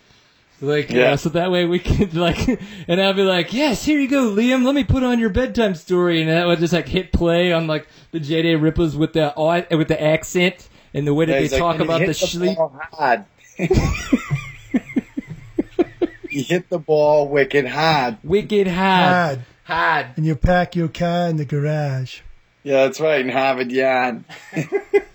[0.62, 0.96] Like yeah.
[1.10, 1.16] Yeah.
[1.16, 2.46] so that way we could like,
[2.88, 4.64] and I'll be like, yes, here you go, Liam.
[4.64, 7.66] Let me put on your bedtime story, and that would just like hit play on
[7.66, 9.32] like the J Day Rippas with the
[9.76, 11.98] with the accent and the way that Yeah, they he's like, talk "And he about
[12.00, 12.56] the hit sleep.
[12.56, 13.24] ball hard.
[16.28, 18.18] he hit the ball wicked hard.
[18.22, 19.40] Wicked hard, Hard.
[19.64, 20.06] hard.
[20.16, 22.20] And you pack your car in the garage.
[22.62, 23.20] Yeah, that's right.
[23.20, 24.24] In Harvard Yard.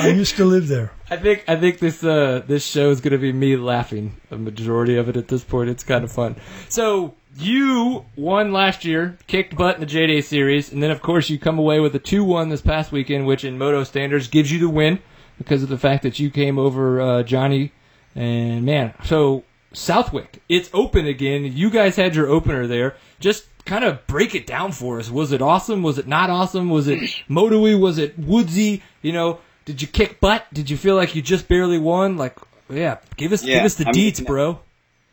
[0.00, 0.92] I used to live there.
[1.10, 4.36] I think I think this uh, this show is going to be me laughing a
[4.36, 5.70] majority of it at this point.
[5.70, 6.36] It's kind of fun.
[6.68, 11.02] So you won last year, kicked butt in the J Day series, and then of
[11.02, 14.28] course you come away with a two one this past weekend, which in moto standards
[14.28, 15.00] gives you the win
[15.38, 17.72] because of the fact that you came over uh, Johnny
[18.14, 21.44] And man, so Southwick, it's open again.
[21.44, 22.96] You guys had your opener there.
[23.20, 25.10] Just kind of break it down for us.
[25.10, 25.82] Was it awesome?
[25.82, 26.70] Was it not awesome?
[26.70, 27.78] Was it motory?
[27.78, 28.82] Was it woodsy?
[29.02, 30.46] You know, did you kick butt?
[30.52, 32.16] Did you feel like you just barely won?
[32.16, 32.38] Like,
[32.70, 34.60] yeah, give us Yeah, give us the I mean, deets, bro.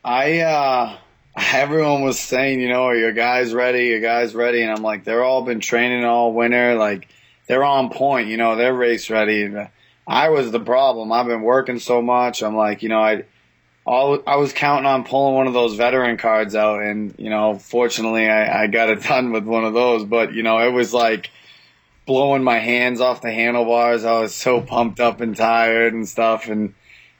[0.05, 0.97] I uh
[1.37, 3.87] everyone was saying, you know, are your guys ready?
[3.87, 4.61] Your guys ready?
[4.61, 7.09] And I'm like, they're all been training all winter, like
[7.47, 9.51] they're on point, you know, they're race ready.
[10.07, 11.11] I was the problem.
[11.11, 12.43] I've been working so much.
[12.43, 13.23] I'm like, you know, I
[13.85, 17.57] all I was counting on pulling one of those veteran cards out and, you know,
[17.57, 20.05] fortunately I, I got it done with one of those.
[20.05, 21.31] But, you know, it was like
[22.05, 24.03] blowing my hands off the handlebars.
[24.05, 26.73] I was so pumped up and tired and stuff and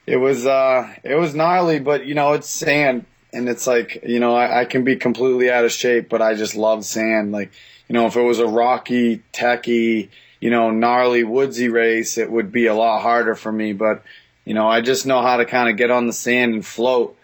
[0.06, 4.20] it was uh it was gnarly, but you know, it's sand and it's like, you
[4.20, 7.32] know, I, I can be completely out of shape, but I just love sand.
[7.32, 7.52] Like,
[7.88, 12.52] you know, if it was a rocky, techy, you know, gnarly, woodsy race, it would
[12.52, 13.74] be a lot harder for me.
[13.74, 14.04] But,
[14.46, 17.18] you know, I just know how to kind of get on the sand and float.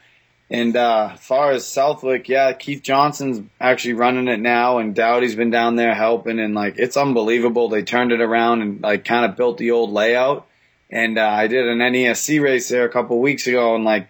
[0.51, 5.35] And uh, as far as Southwick, yeah, Keith Johnson's actually running it now, and Dowdy's
[5.35, 7.69] been down there helping, and like it's unbelievable.
[7.69, 10.47] They turned it around and like kind of built the old layout.
[10.89, 14.09] And uh, I did an NESC race there a couple weeks ago, and like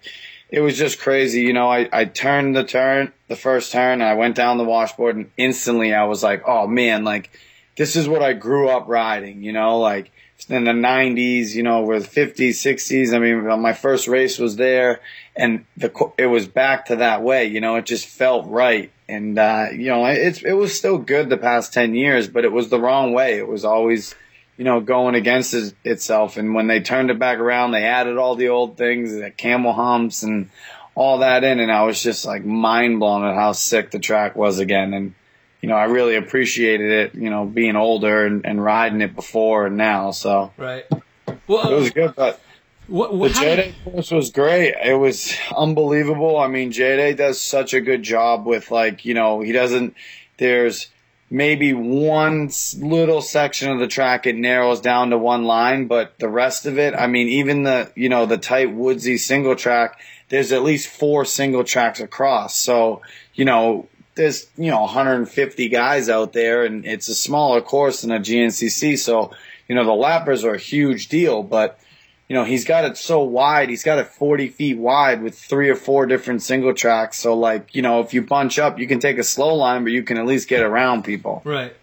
[0.49, 1.41] it was just crazy.
[1.41, 4.63] You know, I I turned the turn, the first turn, and I went down the
[4.63, 7.31] washboard, and instantly I was like, oh man, like
[7.79, 9.41] this is what I grew up riding.
[9.41, 10.11] You know, like
[10.49, 13.13] in the 90s, you know, with 50s, 60s.
[13.13, 14.99] I mean, my first race was there
[15.33, 18.91] and the, it was back to that way, you know, it just felt right.
[19.07, 22.51] And, uh, you know, it's, it was still good the past 10 years, but it
[22.51, 23.37] was the wrong way.
[23.37, 24.13] It was always,
[24.57, 26.35] you know, going against it, itself.
[26.35, 29.71] And when they turned it back around, they added all the old things, the camel
[29.71, 30.49] humps and
[30.95, 31.61] all that in.
[31.61, 34.93] And I was just like mind blown at how sick the track was again.
[34.93, 35.13] And,
[35.61, 39.67] you know, I really appreciated it, you know, being older and, and riding it before
[39.67, 40.11] and now.
[40.11, 40.85] So Right.
[41.47, 42.41] Well, it was good, but
[42.87, 44.73] what, the what, how J Day course was great.
[44.83, 46.37] It was unbelievable.
[46.37, 49.95] I mean, J Day does such a good job with like, you know, he doesn't,
[50.37, 50.87] there's
[51.29, 56.29] maybe one little section of the track it narrows down to one line, but the
[56.29, 59.99] rest of it, I mean, even the, you know, the tight woodsy single track,
[60.29, 62.55] there's at least four single tracks across.
[62.55, 63.01] So,
[63.35, 63.87] you know,
[64.19, 68.97] there's, you know, 150 guys out there and it's a smaller course than a GNCC.
[68.97, 69.31] So,
[69.67, 71.79] you know, the lappers are a huge deal, but,
[72.27, 73.69] you know, he's got it so wide.
[73.69, 77.17] He's got it 40 feet wide with three or four different single tracks.
[77.17, 79.93] So, like, you know, if you bunch up, you can take a slow line, but
[79.93, 81.41] you can at least get around people.
[81.45, 81.73] Right.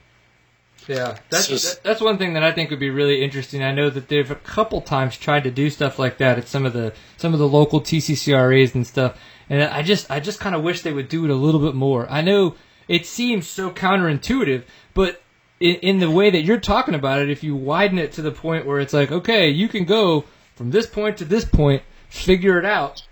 [0.87, 3.63] Yeah, that's just- that's one thing that I think would be really interesting.
[3.63, 6.65] I know that they've a couple times tried to do stuff like that at some
[6.65, 9.19] of the some of the local TCCRAs and stuff,
[9.49, 11.75] and I just I just kind of wish they would do it a little bit
[11.75, 12.09] more.
[12.11, 12.57] I know
[12.89, 15.23] it seems so counterintuitive, but
[15.61, 18.31] in, in the way that you're talking about it, if you widen it to the
[18.31, 20.25] point where it's like, okay, you can go
[20.55, 23.07] from this point to this point, figure it out.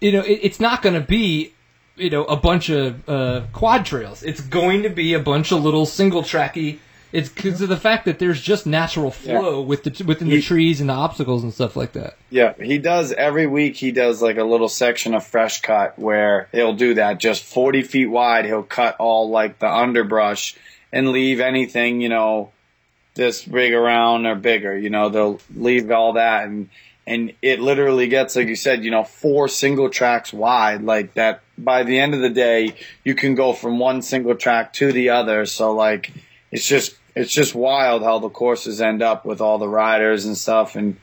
[0.00, 1.54] You know, it, it's not going to be
[1.96, 4.22] you know a bunch of uh, quad trails.
[4.22, 6.78] It's going to be a bunch of little single tracky.
[7.10, 10.42] It's because of the fact that there's just natural flow with the within the He-
[10.42, 12.16] trees and the obstacles and stuff like that.
[12.30, 13.76] Yeah, he does every week.
[13.76, 17.82] He does like a little section of fresh cut where he'll do that just 40
[17.82, 18.44] feet wide.
[18.44, 20.54] He'll cut all like the underbrush
[20.92, 22.52] and leave anything, you know,
[23.14, 24.76] this big around or bigger.
[24.76, 26.68] You know, they'll leave all that and
[27.06, 30.82] and it literally gets like you said, you know, four single tracks wide.
[30.82, 31.40] Like that.
[31.56, 35.08] By the end of the day, you can go from one single track to the
[35.08, 35.44] other.
[35.46, 36.12] So like,
[36.50, 40.36] it's just it's just wild how the courses end up with all the riders and
[40.36, 40.96] stuff and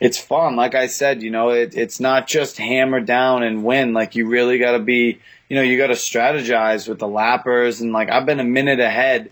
[0.00, 0.56] it's fun.
[0.56, 3.92] Like I said, you know, it, it's not just hammer down and win.
[3.92, 7.82] Like you really got to be, you know, you got to strategize with the lappers
[7.82, 9.30] and like I've been a minute ahead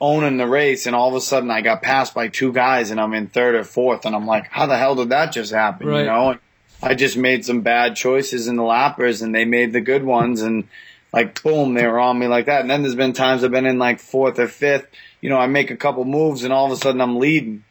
[0.00, 3.00] owning the race and all of a sudden I got passed by two guys and
[3.00, 5.86] I'm in third or fourth and I'm like, how the hell did that just happen?
[5.86, 6.00] Right.
[6.00, 6.40] You know, and
[6.82, 10.42] I just made some bad choices in the lappers and they made the good ones
[10.42, 10.68] and
[11.12, 12.60] like boom, they were on me like that.
[12.60, 14.86] And then there's been times I've been in like fourth or fifth,
[15.20, 17.64] you know, I make a couple moves and all of a sudden I'm leading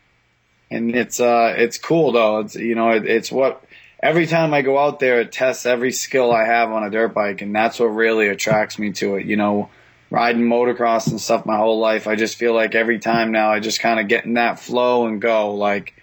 [0.70, 2.40] and it's uh it's cool though.
[2.40, 3.64] It's you know it, it's what
[4.02, 7.14] every time I go out there, it tests every skill I have on a dirt
[7.14, 9.26] bike, and that's what really attracts me to it.
[9.26, 9.70] You know,
[10.10, 13.60] riding motocross and stuff my whole life, I just feel like every time now I
[13.60, 15.94] just kind of get in that flow and go like.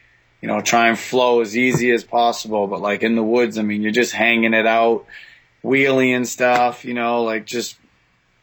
[0.40, 3.62] You know, try and flow as easy as possible, but like in the woods, I
[3.62, 5.06] mean, you're just hanging it out,
[5.64, 7.76] wheeling and stuff, you know, like just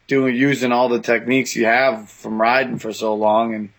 [0.06, 3.70] doing, using all the techniques you have from riding for so long and,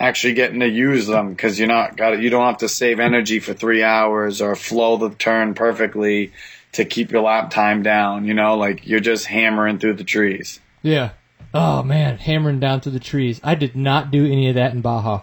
[0.00, 3.38] actually getting to use them because you're not got you don't have to save energy
[3.38, 6.32] for three hours or flow the turn perfectly
[6.72, 8.24] to keep your lap time down.
[8.24, 10.58] You know, like you're just hammering through the trees.
[10.82, 11.10] Yeah.
[11.52, 13.40] Oh man, hammering down through the trees.
[13.44, 15.22] I did not do any of that in Baja.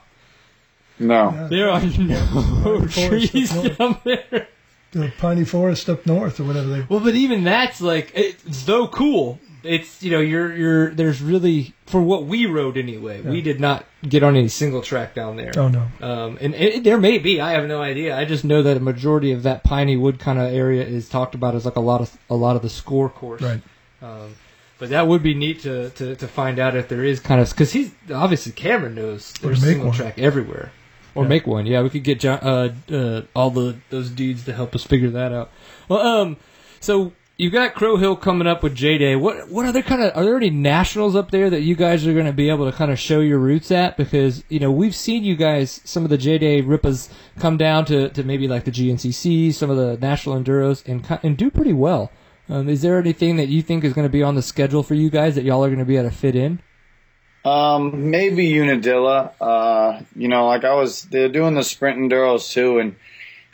[1.00, 4.48] No, There are no trees down there.
[4.92, 6.86] The piney forest up north or whatever they.
[6.90, 9.40] Well, but even that's like it's so cool.
[9.64, 13.22] It's you know you're you're there's really for what we rode anyway.
[13.22, 15.52] We did not get on any single track down there.
[15.58, 15.88] Oh no.
[16.02, 17.42] Um, and it, there may be.
[17.42, 18.18] I have no idea.
[18.18, 21.36] I just know that a majority of that piney wood kind of area is talked
[21.36, 23.42] about as like a lot of a lot of the score course.
[23.42, 23.62] Right.
[24.02, 24.36] Um,
[24.80, 27.50] but that would be neat to, to, to find out if there is kind of
[27.50, 29.96] because he's obviously Cameron knows there's single one.
[29.96, 30.72] track everywhere,
[31.18, 31.30] or Yeah.
[31.30, 31.66] make one.
[31.66, 35.10] Yeah, we could get John, uh, uh, all the those dudes to help us figure
[35.10, 35.50] that out.
[35.90, 36.38] Well, um,
[36.80, 39.16] so you've got Crow Hill coming up with J Day.
[39.16, 42.14] What what other kind of are there any nationals up there that you guys are
[42.14, 43.98] going to be able to kind of show your roots at?
[43.98, 47.10] Because you know we've seen you guys some of the J Day Rippas
[47.40, 51.38] come down to, to maybe like the GNCC, some of the national enduros, and and
[51.38, 52.12] do pretty well.
[52.50, 54.94] Um, is there anything that you think is going to be on the schedule for
[54.96, 56.60] you guys that y'all are going to be able to fit in?
[57.46, 59.32] Um, maybe Unadilla.
[59.40, 62.96] Uh, you know, like I was, they're doing the sprint enduros too, and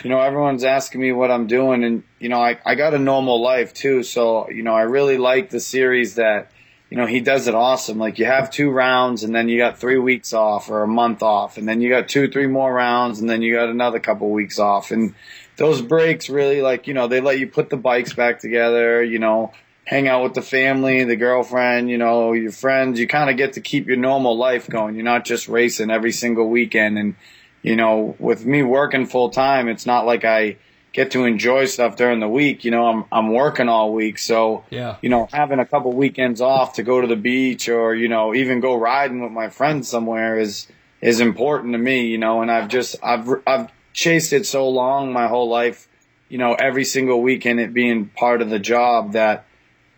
[0.03, 2.99] you know, everyone's asking me what I'm doing, and you know, I I got a
[2.99, 6.49] normal life too, so you know, I really like the series that.
[6.89, 7.97] You know, he does it awesome.
[7.97, 11.23] Like you have two rounds and then you got three weeks off or a month
[11.23, 14.29] off and then you got two, three more rounds and then you got another couple
[14.29, 14.91] weeks off.
[14.91, 15.15] And
[15.57, 19.17] those breaks really like, you know, they let you put the bikes back together, you
[19.17, 19.53] know,
[19.85, 22.99] hang out with the family, the girlfriend, you know, your friends.
[22.99, 24.95] You kind of get to keep your normal life going.
[24.95, 26.97] You're not just racing every single weekend.
[26.97, 27.15] And,
[27.61, 30.57] you know, with me working full time, it's not like I
[30.93, 32.63] get to enjoy stuff during the week.
[32.63, 34.19] You know, I'm, I'm working all week.
[34.19, 34.97] So, Yeah.
[35.01, 38.33] you know, having a couple weekends off to go to the beach or, you know,
[38.33, 40.67] even go riding with my friends somewhere is,
[41.01, 45.11] is important to me, you know, and I've just, I've, I've chased it so long
[45.11, 45.87] my whole life,
[46.29, 49.45] you know, every single weekend it being part of the job that,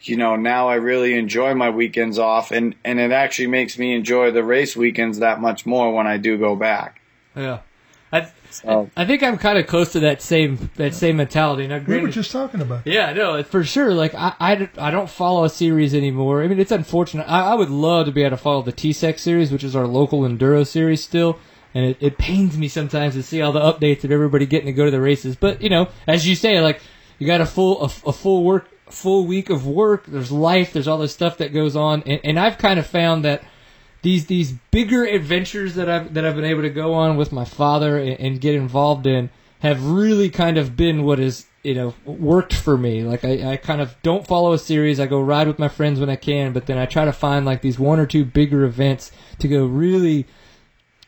[0.02, 3.96] you know, now I really enjoy my weekends off and, and it actually makes me
[3.96, 7.02] enjoy the race weekends that much more when I do go back.
[7.36, 7.60] Yeah.
[8.12, 11.68] I, So, I think I'm kind of close to that same that same mentality.
[11.68, 12.86] Now, We were just talking about.
[12.86, 13.94] yeah, no, for sure.
[13.94, 16.44] Like I, I, I don't follow a series anymore.
[16.44, 17.24] I mean, it's unfortunate.
[17.28, 19.88] I, I would love to be able to follow the TSEC series, which is our
[19.88, 21.40] local enduro series still.
[21.74, 24.72] And it, it pains me sometimes to see all the updates of everybody getting to
[24.74, 25.36] go to the races.
[25.36, 26.80] But you know, as you say, like
[27.20, 30.06] you got a full a, a full work full week of work.
[30.06, 30.74] There's life.
[30.74, 32.04] There's all this stuff that goes on.
[32.06, 33.44] And, and I've kind of found that
[34.02, 37.46] these these bigger adventures that I've that I've been able to go on with my
[37.46, 39.30] father and, and get involved in
[39.60, 43.04] have really kind of been what has you know worked for me.
[43.04, 45.00] Like I, I kind of don't follow a series.
[45.00, 47.46] I go ride with my friends when I can, but then I try to find
[47.46, 50.28] like these one or two bigger events to go really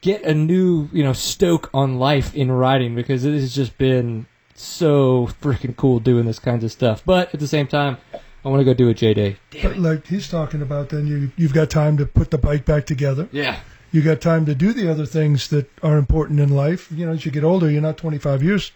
[0.02, 4.26] get a new you know stoke on life in riding because it has just been
[4.60, 7.04] so freaking cool doing this kinds of stuff.
[7.06, 7.98] But at the same time,
[8.44, 9.38] I want to go do a J Day.
[9.62, 12.86] But like he's talking about, then you you've got time to put the bike back
[12.86, 13.30] together.
[13.32, 13.60] Yeah.
[13.92, 16.92] You got time to do the other things that are important in life.
[16.92, 18.72] You know, as you get older, you're not 25 years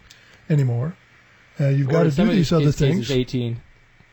[0.49, 0.95] anymore.
[1.59, 3.11] Uh, you've got to do these other things.
[3.11, 3.61] Eighteen.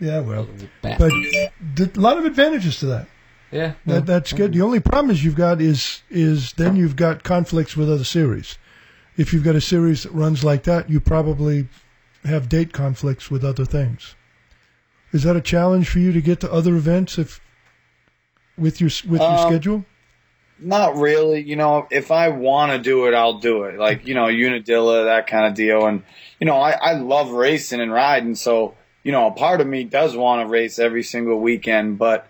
[0.00, 0.46] Yeah, well,
[0.82, 1.50] but a
[1.96, 3.06] lot of advantages to that.
[3.50, 3.72] yeah.
[3.86, 4.52] That that's good.
[4.52, 8.58] The only problem is you've got is is then you've got conflicts with other series.
[9.18, 11.68] If you've got a series that runs like that, you probably
[12.24, 14.14] have date conflicts with other things.
[15.12, 17.40] Is that a challenge for you to get to other events if
[18.56, 19.84] with your with your Um, schedule?
[20.60, 21.42] Not really.
[21.42, 23.78] You know, if I want to do it, I'll do it.
[23.78, 25.86] Like, you know, Unadilla, that kind of deal.
[25.86, 26.02] And,
[26.40, 28.34] you know, I, I love racing and riding.
[28.34, 31.98] So, you know, a part of me does want to race every single weekend.
[31.98, 32.28] But,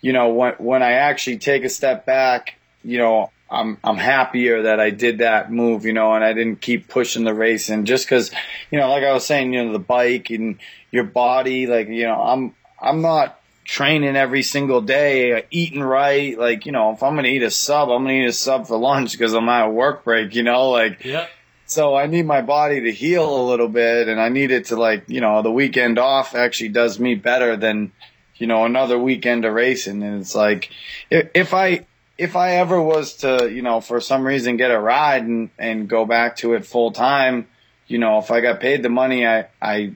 [0.00, 2.54] you know, when, when I actually take a step back,
[2.84, 6.60] you know, I'm, I'm happier that I did that move, you know, and I didn't
[6.60, 8.30] keep pushing the racing just cause,
[8.70, 10.58] you know, like I was saying, you know, the bike and
[10.90, 16.38] your body, like, you know, I'm, I'm not training every single day, uh, eating right.
[16.38, 18.32] Like, you know, if I'm going to eat a sub, I'm going to eat a
[18.32, 21.30] sub for lunch because I'm at a work break, you know, like, Yep.
[21.66, 24.76] so I need my body to heal a little bit and I need it to
[24.76, 27.92] like, you know, the weekend off actually does me better than,
[28.36, 30.02] you know, another weekend of racing.
[30.02, 30.70] And it's like,
[31.08, 31.86] if, if I,
[32.16, 35.88] if I ever was to, you know, for some reason get a ride and, and
[35.88, 37.48] go back to it full time,
[37.86, 39.94] you know, if I got paid the money I, I,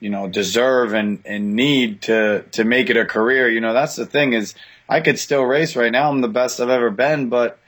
[0.00, 3.96] you know, deserve and, and need to, to make it a career, you know, that's
[3.96, 4.54] the thing is
[4.88, 6.10] I could still race right now.
[6.10, 7.58] I'm the best I've ever been, but,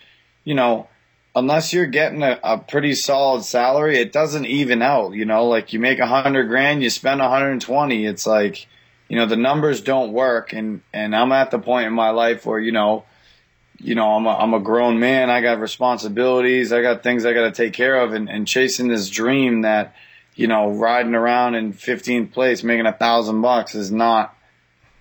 [0.44, 0.88] you know,
[1.36, 5.72] unless you're getting a, a pretty solid salary, it doesn't even out, you know, like
[5.72, 8.06] you make a hundred grand, you spend a hundred and twenty.
[8.06, 8.66] It's like,
[9.08, 10.52] you know, the numbers don't work.
[10.52, 13.04] And, and I'm at the point in my life where, you know,
[13.78, 15.30] you know, I'm a, I'm a grown man.
[15.30, 16.72] I got responsibilities.
[16.72, 19.94] I got things I got to take care of and, and chasing this dream that,
[20.34, 24.36] you know, riding around in 15th place, making a thousand bucks is not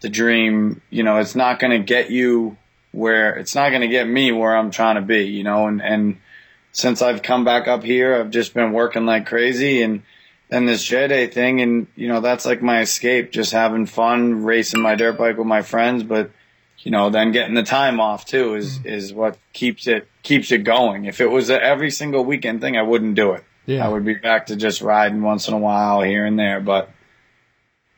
[0.02, 0.82] the dream.
[0.90, 2.58] You know, it's not going to get you
[2.92, 5.82] where it's not going to get me where I'm trying to be, you know, and,
[5.82, 6.18] and
[6.72, 10.04] since I've come back up here, I've just been working like crazy and
[10.50, 14.44] than this J Day thing, and you know that's like my escape, just having fun,
[14.44, 16.30] racing my dirt bike with my friends, but
[16.84, 18.86] you know then getting the time off too is mm.
[18.86, 21.06] is what keeps it keeps it going.
[21.06, 23.44] If it was a every single weekend thing, I wouldn't do it.
[23.66, 23.86] Yeah.
[23.86, 26.90] I would be back to just riding once in a while here and there, but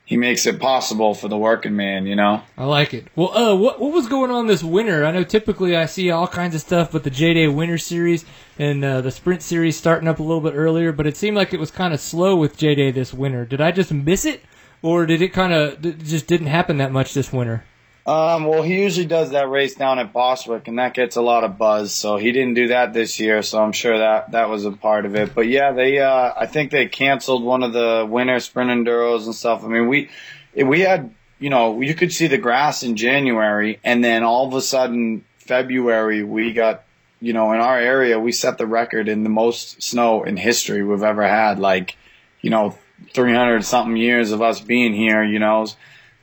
[0.06, 2.44] he makes it possible for the working man, you know.
[2.56, 3.08] I like it.
[3.16, 5.04] Well, uh, what what was going on this winter?
[5.04, 8.24] I know typically I see all kinds of stuff with the J Day Winter Series
[8.60, 11.54] and uh, the Sprint Series starting up a little bit earlier, but it seemed like
[11.54, 13.46] it was kind of slow with J Day this winter.
[13.46, 14.44] Did I just miss it,
[14.84, 17.64] or did it kind of just didn't happen that much this winter?
[18.06, 21.44] Um, well, he usually does that race down at Bostwick, and that gets a lot
[21.44, 21.92] of buzz.
[21.92, 25.08] So he didn't do that this year, so I'm sure that that was a part
[25.08, 25.34] of it.
[25.34, 29.34] But yeah, they uh, I think they canceled one of the winter sprint enduros and
[29.34, 29.64] stuff.
[29.64, 30.10] I mean, we
[30.56, 34.54] we had you know you could see the grass in January, and then all of
[34.54, 36.84] a sudden February we got
[37.20, 40.84] you know in our area we set the record in the most snow in history
[40.84, 41.58] we've ever had.
[41.58, 41.98] Like
[42.42, 42.78] you know
[43.14, 45.66] 300 something years of us being here, you know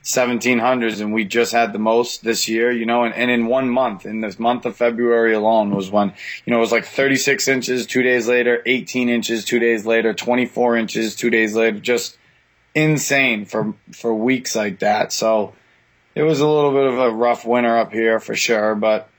[0.03, 3.69] 1700s and we just had the most this year, you know, and, and in one
[3.69, 6.13] month, in this month of February alone was when,
[6.45, 10.13] you know, it was like 36 inches two days later, 18 inches two days later,
[10.13, 12.17] 24 inches two days later, just
[12.75, 15.13] insane for, for weeks like that.
[15.13, 15.53] So
[16.15, 19.09] it was a little bit of a rough winter up here for sure, but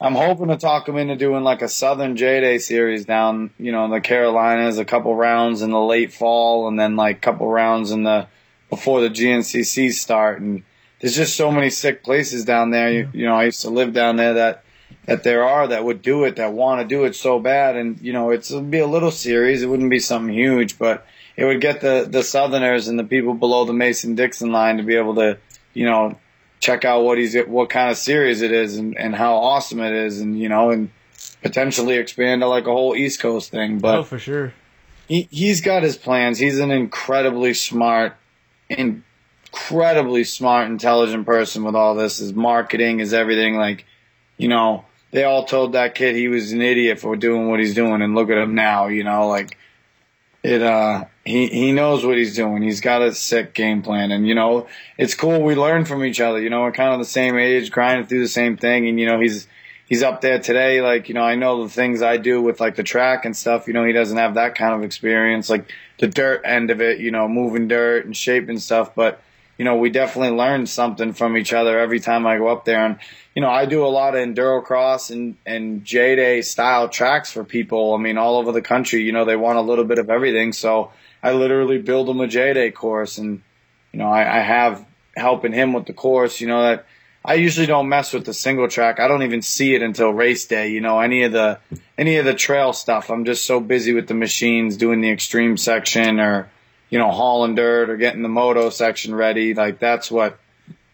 [0.00, 3.72] I'm hoping to talk them into doing like a Southern J Day series down, you
[3.72, 7.20] know, in the Carolinas, a couple rounds in the late fall and then like a
[7.20, 8.26] couple rounds in the,
[8.70, 10.40] before the GNCC start.
[10.40, 10.62] And
[11.00, 12.90] there's just so many sick places down there.
[12.90, 14.64] You, you know, I used to live down there that
[15.06, 17.76] that there are that would do it, that want to do it so bad.
[17.76, 19.62] And you know, it's, it'd be a little series.
[19.62, 21.06] It wouldn't be something huge, but
[21.36, 24.82] it would get the the Southerners and the people below the Mason Dixon line to
[24.82, 25.38] be able to,
[25.72, 26.18] you know,
[26.60, 29.92] check out what he's what kind of series it is and and how awesome it
[29.92, 30.90] is, and you know, and
[31.42, 33.78] potentially expand to like a whole East Coast thing.
[33.78, 34.52] But oh, for sure.
[35.06, 36.38] He, he's got his plans.
[36.38, 38.14] He's an incredibly smart
[38.68, 42.18] incredibly smart, intelligent person with all this.
[42.18, 43.56] His marketing, is everything.
[43.56, 43.86] Like,
[44.36, 47.74] you know, they all told that kid he was an idiot for doing what he's
[47.74, 48.88] doing, and look at him now.
[48.88, 49.56] You know, like
[50.42, 50.62] it.
[50.62, 52.62] uh He he knows what he's doing.
[52.62, 54.66] He's got a sick game plan, and you know,
[54.96, 55.42] it's cool.
[55.42, 56.40] We learn from each other.
[56.40, 59.06] You know, we're kind of the same age, grinding through the same thing, and you
[59.06, 59.46] know, he's
[59.86, 60.80] he's up there today.
[60.80, 63.66] Like, you know, I know the things I do with like the track and stuff.
[63.66, 67.00] You know, he doesn't have that kind of experience, like the dirt end of it,
[67.00, 68.94] you know, moving dirt and shaping stuff.
[68.94, 69.20] But,
[69.56, 72.84] you know, we definitely learn something from each other every time I go up there.
[72.84, 72.98] And,
[73.34, 77.32] you know, I do a lot of enduro cross and, and J Day style tracks
[77.32, 77.94] for people.
[77.94, 80.52] I mean, all over the country, you know, they want a little bit of everything.
[80.52, 80.92] So
[81.22, 83.42] I literally build them a J Day course and,
[83.92, 84.84] you know, I, I have
[85.16, 86.86] helping him with the course, you know, that,
[87.24, 89.00] I usually don't mess with the single track.
[89.00, 90.68] I don't even see it until race day.
[90.70, 91.58] You know, any of the
[91.96, 93.10] any of the trail stuff.
[93.10, 96.48] I'm just so busy with the machines doing the extreme section or
[96.90, 99.54] you know hauling dirt or getting the moto section ready.
[99.54, 100.38] Like that's what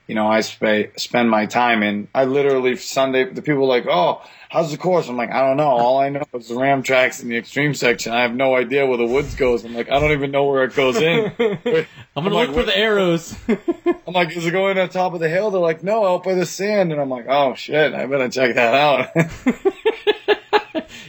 [0.06, 2.08] you know I sp- spend my time in.
[2.14, 5.08] I literally Sunday the people are like, oh, how's the course?
[5.08, 5.68] I'm like, I don't know.
[5.68, 8.12] All I know is the ram tracks in the extreme section.
[8.12, 9.64] I have no idea where the woods goes.
[9.64, 11.32] I'm like, I don't even know where it goes in.
[11.38, 11.86] I'm gonna
[12.16, 13.34] I'm look like, for the arrows.
[14.06, 15.50] I'm like, is it going on top of the hill?
[15.50, 16.92] They're like, no, out by the sand.
[16.92, 19.08] And I'm like, oh shit, I better check that out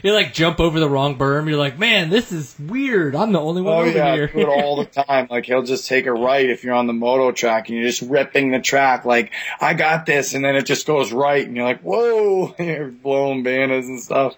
[0.04, 1.48] you like jump over the wrong berm.
[1.48, 3.16] You're like, man, this is weird.
[3.16, 4.28] I'm the only one oh, over yeah, here.
[4.28, 5.28] do it all the time.
[5.30, 8.02] Like he'll just take a right if you're on the moto track and you're just
[8.02, 9.06] ripping the track.
[9.06, 12.90] Like I got this, and then it just goes right, and you're like, whoa, you're
[12.90, 14.36] blowing banners and stuff.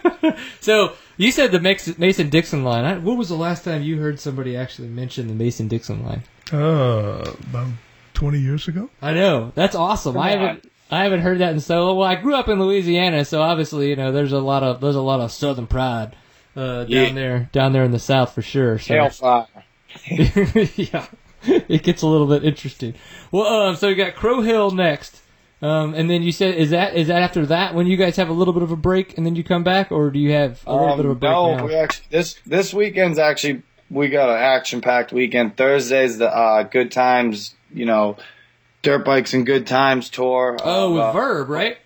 [0.60, 3.04] so you said the Mason Dixon line.
[3.04, 6.22] What was the last time you heard somebody actually mention the Mason Dixon line?
[6.52, 7.68] Uh, about
[8.14, 8.90] 20 years ago.
[9.02, 9.52] I know.
[9.54, 10.14] That's awesome.
[10.14, 10.70] Come I haven't.
[10.90, 12.08] I haven't heard that in so well.
[12.08, 15.00] I grew up in Louisiana, so obviously you know there's a lot of there's a
[15.00, 16.14] lot of Southern pride
[16.54, 17.12] uh, down yeah.
[17.12, 18.78] there down there in the South for sure.
[18.78, 18.94] So.
[18.94, 19.46] Hellfire.
[20.76, 21.06] yeah,
[21.42, 22.94] it gets a little bit interesting.
[23.32, 25.22] Well, uh, so you got Crow Hill next,
[25.60, 28.28] um, and then you said is that is that after that when you guys have
[28.28, 30.62] a little bit of a break and then you come back, or do you have
[30.66, 31.66] a little um, bit of a break no, now?
[31.66, 35.56] we actually this this weekend's actually we got an action packed weekend.
[35.56, 38.16] Thursday's the uh, good times, you know
[38.86, 40.56] Dirt Bikes and Good Times tour.
[40.62, 41.76] Oh, with uh, Verb, right?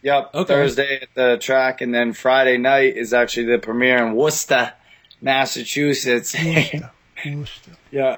[0.00, 0.30] Yep.
[0.34, 0.54] Okay.
[0.54, 4.72] Thursday at the track, and then Friday night is actually the premiere in Worcester,
[5.20, 6.34] Massachusetts.
[6.34, 6.90] Worcester.
[7.26, 7.72] Worcester.
[7.90, 8.16] yeah.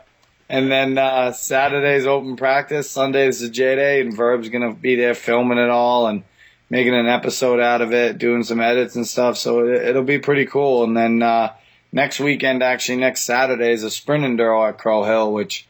[0.49, 2.89] And then uh, Saturday's open practice.
[2.89, 6.23] Sunday's the J Day, and Verb's gonna be there filming it all and
[6.69, 9.39] making an episode out of it, doing some edits and stuff.
[9.39, 10.85] So it, will be pretty cool.
[10.85, 11.55] And then uh,
[11.91, 15.67] next weekend, actually next Saturday, is a sprint enduro at Crow Hill, which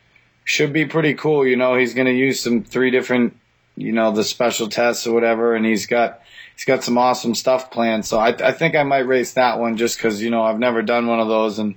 [0.51, 1.47] should be pretty cool.
[1.47, 3.37] You know, he's going to use some three different,
[3.77, 6.23] you know, the special tests or whatever, and he's got
[6.57, 8.05] he's got some awesome stuff planned.
[8.05, 10.83] So I, I think I might race that one just because you know I've never
[10.83, 11.77] done one of those, and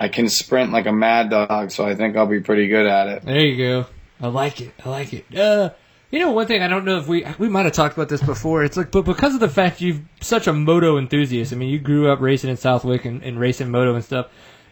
[0.00, 3.06] I can sprint like a mad dog, so I think I'll be pretty good at
[3.08, 3.22] it.
[3.22, 3.86] There you go.
[4.18, 4.72] I like it.
[4.82, 5.36] I like it.
[5.36, 5.70] Uh,
[6.10, 8.22] you know, one thing I don't know if we we might have talked about this
[8.22, 8.64] before.
[8.64, 11.52] It's like, but because of the fact you're such a moto enthusiast.
[11.52, 14.28] I mean, you grew up racing in Southwick and, and racing moto and stuff.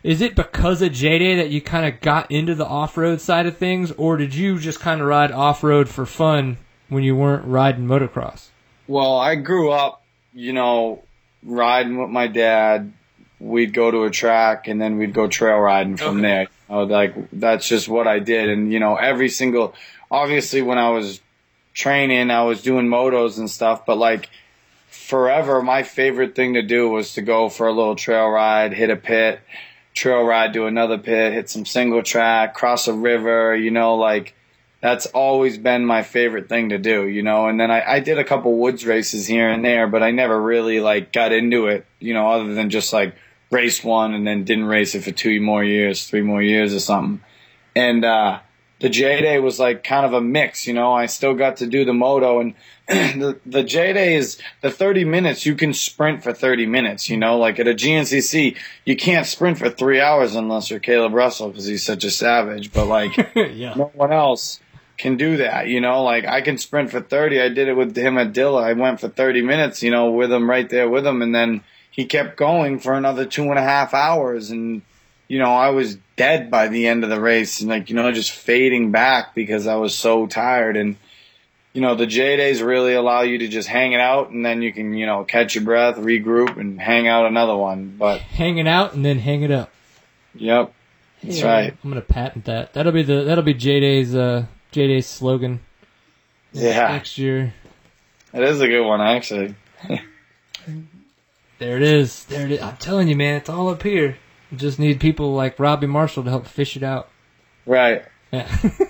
[0.09, 3.20] Is it because of J Day that you kind of got into the off road
[3.20, 6.56] side of things, or did you just kind of ride off road for fun
[6.88, 8.46] when you weren't riding motocross?
[8.86, 10.02] Well, I grew up,
[10.32, 11.02] you know,
[11.42, 12.90] riding with my dad.
[13.38, 16.22] We'd go to a track and then we'd go trail riding from Okay.
[16.22, 16.40] there.
[16.42, 18.48] You know, like that's just what I did.
[18.48, 19.74] And you know, every single,
[20.11, 21.20] obviously when I was
[21.74, 24.30] training, I was doing motos and stuff, but like
[24.88, 28.88] forever, my favorite thing to do was to go for a little trail ride, hit
[28.88, 29.40] a pit,
[29.99, 34.34] trail ride to another pit, hit some single track, cross a river, you know, like
[34.80, 37.49] that's always been my favorite thing to do, you know.
[37.49, 40.40] And then I, I did a couple woods races here and there, but I never
[40.40, 43.16] really like got into it, you know, other than just like
[43.51, 46.80] race one and then didn't race it for two more years, three more years or
[46.80, 47.20] something.
[47.74, 48.40] And uh
[48.81, 50.93] the J Day was like kind of a mix, you know.
[50.93, 52.55] I still got to do the moto and
[52.89, 57.16] the the J Day is the 30 minutes you can sprint for 30 minutes, you
[57.16, 57.39] know.
[57.39, 61.66] Like at a GNCC, you can't sprint for 3 hours unless you're Kailub Russell because
[61.66, 63.74] he's such a savage, but like yeah.
[63.74, 64.61] no one else
[64.99, 66.03] can do that, you know.
[66.03, 67.41] Like I can sprint for thirty.
[67.41, 68.62] I did it with him at Dilla.
[68.62, 71.62] I went for thirty minutes, you know, with him right there with him, and then
[71.91, 74.83] he kept going for another two and a half hours, and
[75.29, 78.11] you know I was dead by the end of the race, and like you know
[78.12, 80.97] just fading back because I was so tired, and
[81.72, 84.62] you know the J days really allow you to just hang it out, and then
[84.62, 87.95] you can you know catch your breath, regroup, and hang out another one.
[87.99, 89.70] But Hanging out and then hang it up.
[90.35, 90.72] yep,
[91.22, 91.76] that's Yeah, right.
[91.85, 92.72] I'm gonna patent that.
[92.72, 95.61] That'll be the that'll be J Day's uh J Day's slogan
[96.53, 97.55] Yeah, next year.
[98.33, 99.55] that is a good one actually.
[101.59, 102.24] There it is.
[102.26, 102.61] There it is.
[102.62, 104.16] I'm telling you, man, it's all up here.
[104.51, 107.09] We just need people like Robby Marshall to help fish it out.
[107.66, 108.05] Right.
[108.32, 108.49] Yeah.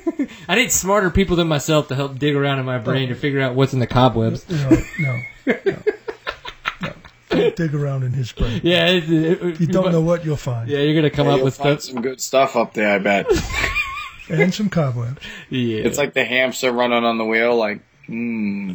[0.49, 3.41] I need smarter people than myself to help dig around in my brain to figure
[3.41, 4.45] out what's in the cobwebs.
[4.49, 6.93] You know, no, no, no.
[7.29, 8.61] Don't dig around in his brain.
[8.65, 10.69] Yeah, it, it, You don't know what you'll find.
[10.69, 11.93] Yeah, you're gonna come Yeah, up you'll with find stuff.
[11.95, 13.27] some good stuff up there, I bet.
[14.31, 15.23] And some cobwebs.
[15.49, 18.73] Yeah, It's like the hamster running on the wheel, like, hmm.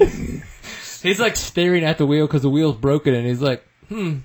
[1.04, 4.20] he's like staring at the wheel because the wheel's broken, and he's like, "Hmm,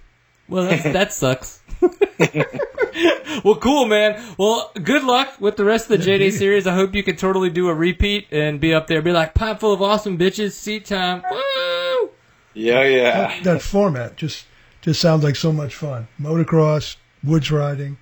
[0.49, 1.61] well that's, that sucks."
[3.45, 4.23] well, cool, man.
[4.39, 6.67] Well, good luck with the rest of the JD series.
[6.67, 9.61] I hope you can totally do a repeat and be up there, be like, "Pop
[9.61, 12.11] full of awesome bitches, seat time." Woo!
[12.55, 13.41] Yeah, yeah.
[13.43, 14.47] That format just
[14.81, 16.09] just sounds like so much fun.
[16.21, 17.99] Motocross, woods riding,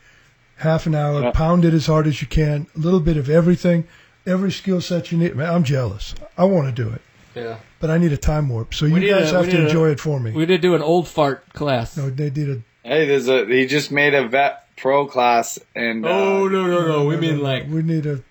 [0.56, 1.30] half an hour, Yeah.
[1.32, 3.84] pound it as hard as you can, a little bit of everything,
[4.26, 5.36] every skill set you need.
[5.36, 6.14] Man, I'm jealous.
[6.38, 7.00] I want to do it,
[7.34, 8.72] Yeah, but I need a time warp.
[8.74, 10.30] So you guys a- have to need a- enjoy it for me.
[10.32, 11.96] we did do an old fart class.
[11.96, 16.04] no, they did a Hey, there's a, he just made a vet pro class and,
[16.06, 17.04] uh, Oh no no no!
[17.06, 18.22] We mean like we need a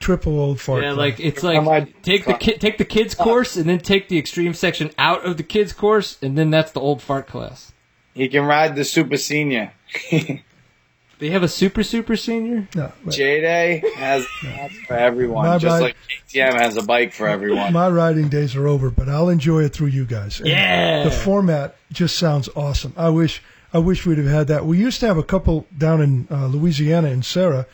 [0.00, 0.82] triple old fart.
[0.82, 0.98] Yeah, club.
[0.98, 4.08] like it's Am I- like take the ki- take the kids course and then take
[4.08, 7.72] the extreme section out of the kids course and then that's the old fart class.
[8.14, 9.72] he can ride the super senior.
[11.18, 12.66] They have a super super senior.
[12.74, 15.96] no, but J-Day has that's for everyone, My just bike- like
[16.28, 17.72] KTM has a bike for everyone.
[17.72, 20.40] my riding days are over, but I'll enjoy it through you guys.
[20.40, 21.04] And Yeah.
[21.04, 22.92] the format just sounds awesome.
[22.96, 23.40] I wish
[23.72, 24.66] I wish we'd have had that.
[24.66, 27.66] We used to have a couple down in uh, Louisiana in Sarah,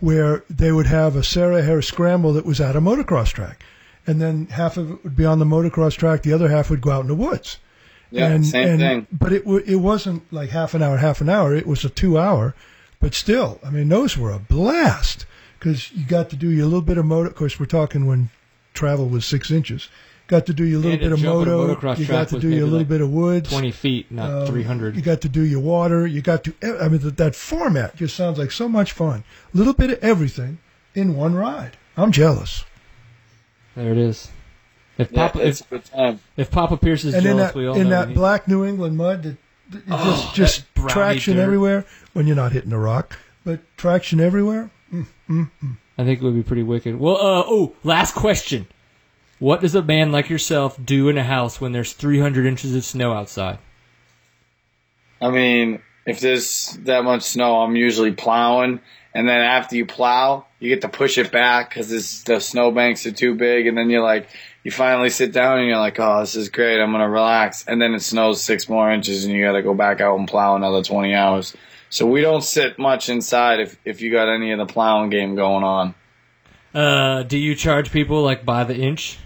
[0.00, 3.62] where they would have a Sarah Harris scramble that was at a motocross track,
[4.06, 6.80] and then half of it would be on the motocross track, the other half would
[6.80, 7.58] go out in the woods.
[8.10, 9.06] Yeah, and, same and- thing.
[9.12, 11.54] But it w- it wasn't like half an hour, half an hour.
[11.54, 12.54] It was a two hour.
[13.00, 15.26] But still, I mean, those were a blast
[15.58, 17.28] because you got to do your little bit of moto.
[17.30, 18.30] Of course, we're talking when
[18.72, 19.88] travel was six inches.
[20.26, 21.94] Got to do your little And bit of jump moto.
[21.96, 23.50] You got to do your little like bit of woods.
[23.50, 26.06] Twenty feet, not Um, three You got to do your water.
[26.06, 26.54] You got to.
[26.82, 29.22] I mean, that, that format just sounds like so much fun.
[29.52, 30.58] A little bit of everything
[30.94, 31.76] in one ride.
[31.96, 32.64] I'm jealous.
[33.76, 34.30] There it is.
[34.96, 36.20] If Yeah, Papa it's if, a good time.
[36.36, 38.48] if Papa Pierce is and in jealous, that we all in know that we- black
[38.48, 39.36] New England mud, that,
[39.70, 41.42] that Oh, just just that traction dirt.
[41.42, 44.70] everywhere when you're not hitting a rock, but traction everywhere.
[45.28, 46.98] I think it would be pretty wicked.
[46.98, 48.68] Well, uh, oh, last question.
[49.44, 52.82] What does a man like yourself do in a house when there's 300 inches of
[52.82, 53.58] snow outside?
[55.20, 58.80] I mean, if there's that much snow, I'm usually plowing,
[59.12, 63.12] and then after you plow, you get to push it back because the snowbanks are
[63.12, 64.28] too big, and then you're like,
[64.62, 67.82] you finally sit down and you're like, oh, this is great, I'm gonna relax, and
[67.82, 70.56] then it snows six more inches, and you got to go back out and plow
[70.56, 71.54] another 20 hours.
[71.90, 75.34] So we don't sit much inside if if you got any of the plowing game
[75.34, 75.94] going on.
[76.72, 79.18] Uh, do you charge people like by the inch?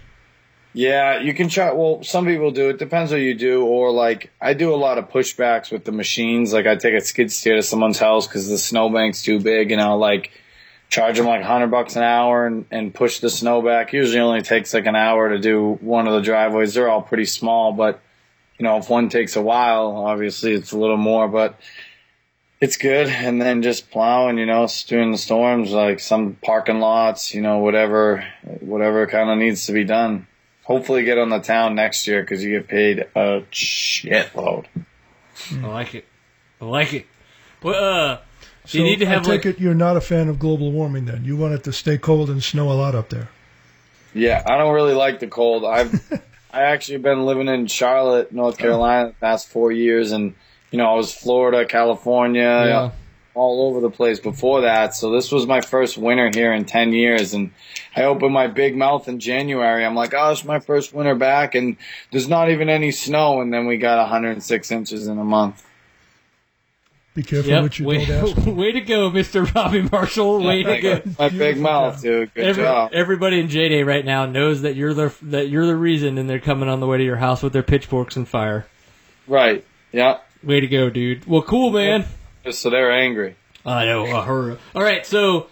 [0.75, 1.73] Yeah, you can try.
[1.73, 2.69] Well, some people do.
[2.69, 3.65] It depends what you do.
[3.65, 6.53] Or like, I do a lot of pushbacks with the machines.
[6.53, 9.81] Like, I take a skid steer to someone's house because the snowbank's too big, and
[9.81, 10.31] I'll like
[10.89, 13.93] charge them like hundred bucks an hour and, and push the snow back.
[13.93, 16.75] Usually, only takes like an hour to do one of the driveways.
[16.75, 18.01] They're all pretty small, but
[18.57, 21.59] you know, if one takes a while, obviously it's a little more, but
[22.61, 23.09] it's good.
[23.09, 27.59] And then just plowing, you know, during the storms, like some parking lots, you know,
[27.59, 28.25] whatever,
[28.61, 30.28] whatever kind of needs to be done
[30.69, 34.67] hopefully get on the town next year because you get paid a shitload.
[35.51, 36.05] I like it.
[36.61, 37.07] I like it.
[37.63, 38.19] Well, uh,
[38.67, 40.71] So you need to have I take like, it you're not a fan of global
[40.71, 41.25] warming then.
[41.25, 43.29] You want it to stay cold and snow a lot up there.
[44.15, 45.65] Yeah, I don't really like the cold.
[45.65, 45.93] I've
[46.53, 50.35] I actually been living in Charlotte, North Carolina, the past four years, and
[50.71, 52.91] you know I was Florida, California, Yeah.
[53.39, 54.95] All over the place before that.
[54.95, 57.53] So this was my first winter here in ten years, and
[57.95, 59.85] I opened my big mouth in January.
[59.85, 61.77] I'm like, oh, it's my first winter back, and
[62.11, 65.65] there's not even any snow, and then we got 106 inches in a month.
[67.15, 67.63] Be careful Yep.
[67.63, 68.47] what you Way, don't ask.
[68.57, 69.53] way to go, Mr.
[69.55, 70.41] Robby Marshall.
[70.45, 71.03] Way to go.
[71.19, 72.33] My big mouth, dude.
[72.35, 72.91] Good Every, job.
[72.93, 76.29] everybody in J Day right now knows that you're the that you're the reason, and
[76.31, 78.67] they're coming on the way to your house with their pitchforks and fire.
[79.27, 79.65] Right.
[79.91, 80.19] Yeah.
[80.45, 81.27] Way to go, dude.
[81.27, 82.03] Well, cool, man.
[82.03, 82.13] Just
[82.51, 83.37] so they're angry.
[83.65, 84.23] I know.
[84.23, 84.59] Her.
[84.75, 85.49] All right, so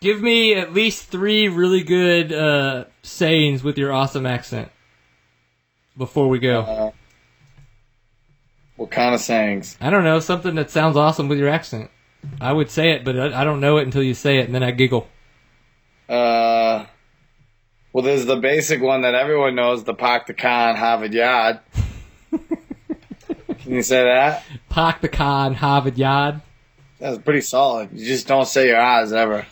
[0.00, 4.70] give me at least three really good uh, sayings with your awesome accent
[5.96, 6.60] before we go.
[6.60, 6.90] Uh,
[8.76, 9.76] what kind of sayings?
[9.80, 11.90] I don't know something that sounds awesome with your accent.
[12.40, 14.54] I would say it, but I, I don't know it until you say it, and
[14.54, 15.08] then I giggle.
[16.08, 16.86] Uh,
[17.92, 21.60] well, there's the basic one that everyone knows, the park the in Harvard Yard.
[23.64, 24.44] Can you say that?
[24.68, 26.42] Park the car in Harvard Yard.
[26.98, 27.90] That's pretty solid.
[27.94, 29.46] You just don't say your eyes ever.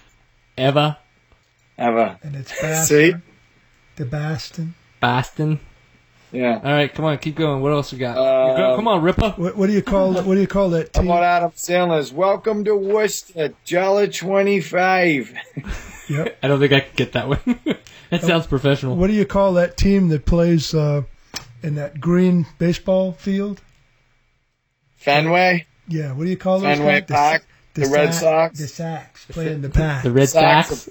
[0.59, 0.99] Ever.
[1.79, 2.19] Ever.
[2.23, 2.53] And it's
[2.87, 3.15] See?
[3.97, 4.75] The Baston.
[5.01, 5.61] Boston.
[6.31, 6.61] Yeah.
[6.63, 7.63] All right, come on, keep going.
[7.63, 8.19] What else we got?
[8.19, 9.31] Uh, Go- come on, Ripper.
[9.37, 10.27] What, what do you call it?
[10.27, 10.91] What do you call it?
[10.95, 11.11] How team?
[11.11, 15.35] about Adam Sandler's Welcome to Worcester, Jolly 25.
[16.09, 16.39] Yep.
[16.43, 17.41] I don't think I can get that one.
[18.11, 18.97] that sounds professional.
[18.97, 21.03] What do you call that team that plays uh,
[21.63, 23.63] in that green baseball field?
[25.03, 25.67] Fenway?
[25.89, 26.13] Yeah.
[26.13, 26.77] What do you call those?
[26.79, 27.07] Fenway guys?
[27.09, 27.45] The- Park?
[27.75, 28.59] The Red Sox- Sox?
[28.59, 30.03] The Sox playing the pack.
[30.03, 30.69] The Red Sox.
[30.69, 30.89] Sox.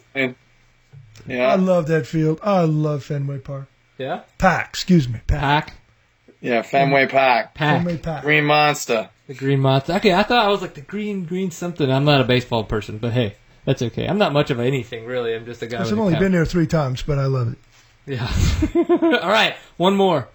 [1.27, 1.47] Yeah.
[1.47, 2.39] I love that field.
[2.41, 3.67] I love Fenway Park.
[3.99, 4.21] Yeah.
[4.39, 4.69] Pack.
[4.69, 5.19] Excuse me.
[5.27, 5.39] Pack.
[5.67, 5.73] Pack.
[6.39, 7.53] Yeah, Fenway Park.
[7.53, 7.77] Pack.
[7.77, 8.23] Fenway Pack.
[8.23, 9.09] Green Monster.
[9.27, 9.93] The Green Monster.
[9.93, 11.89] Okay, I thought I was like the green, green something.
[11.91, 14.07] I'm not a baseball person, but hey, that's okay.
[14.07, 15.35] I'm not much of anything really.
[15.35, 15.81] I'm just a guy.
[15.81, 17.59] I've only been there three times, but I love it.
[18.07, 18.27] Yeah.
[19.21, 20.27] All right, one more.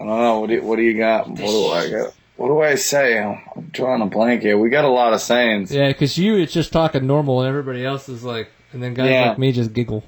[0.00, 0.40] I don't know.
[0.40, 1.28] What do you, what do you got?
[1.28, 2.14] What do I got?
[2.36, 3.18] What do I say?
[3.18, 4.58] I'm, I'm drawing a blank here.
[4.58, 5.72] We got a lot of sayings.
[5.74, 9.10] Yeah, because you it's just talking normal, and everybody else is like, and then guys
[9.10, 9.28] Yeah.
[9.30, 10.04] like me just giggle.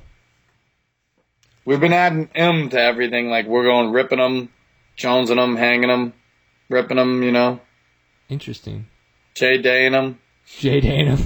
[1.65, 3.29] We've been adding M to everything.
[3.31, 4.51] Like we're going ripping them,
[4.97, 6.13] jonesing them, hanging them,
[6.69, 7.23] ripping them.
[7.23, 7.61] You know,
[8.29, 8.87] Interesting.
[9.35, 10.19] J daying them.
[10.47, 11.19] Jay Dana.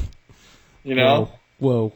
[0.84, 1.90] You know, Whoa.
[1.90, 1.92] Whoa.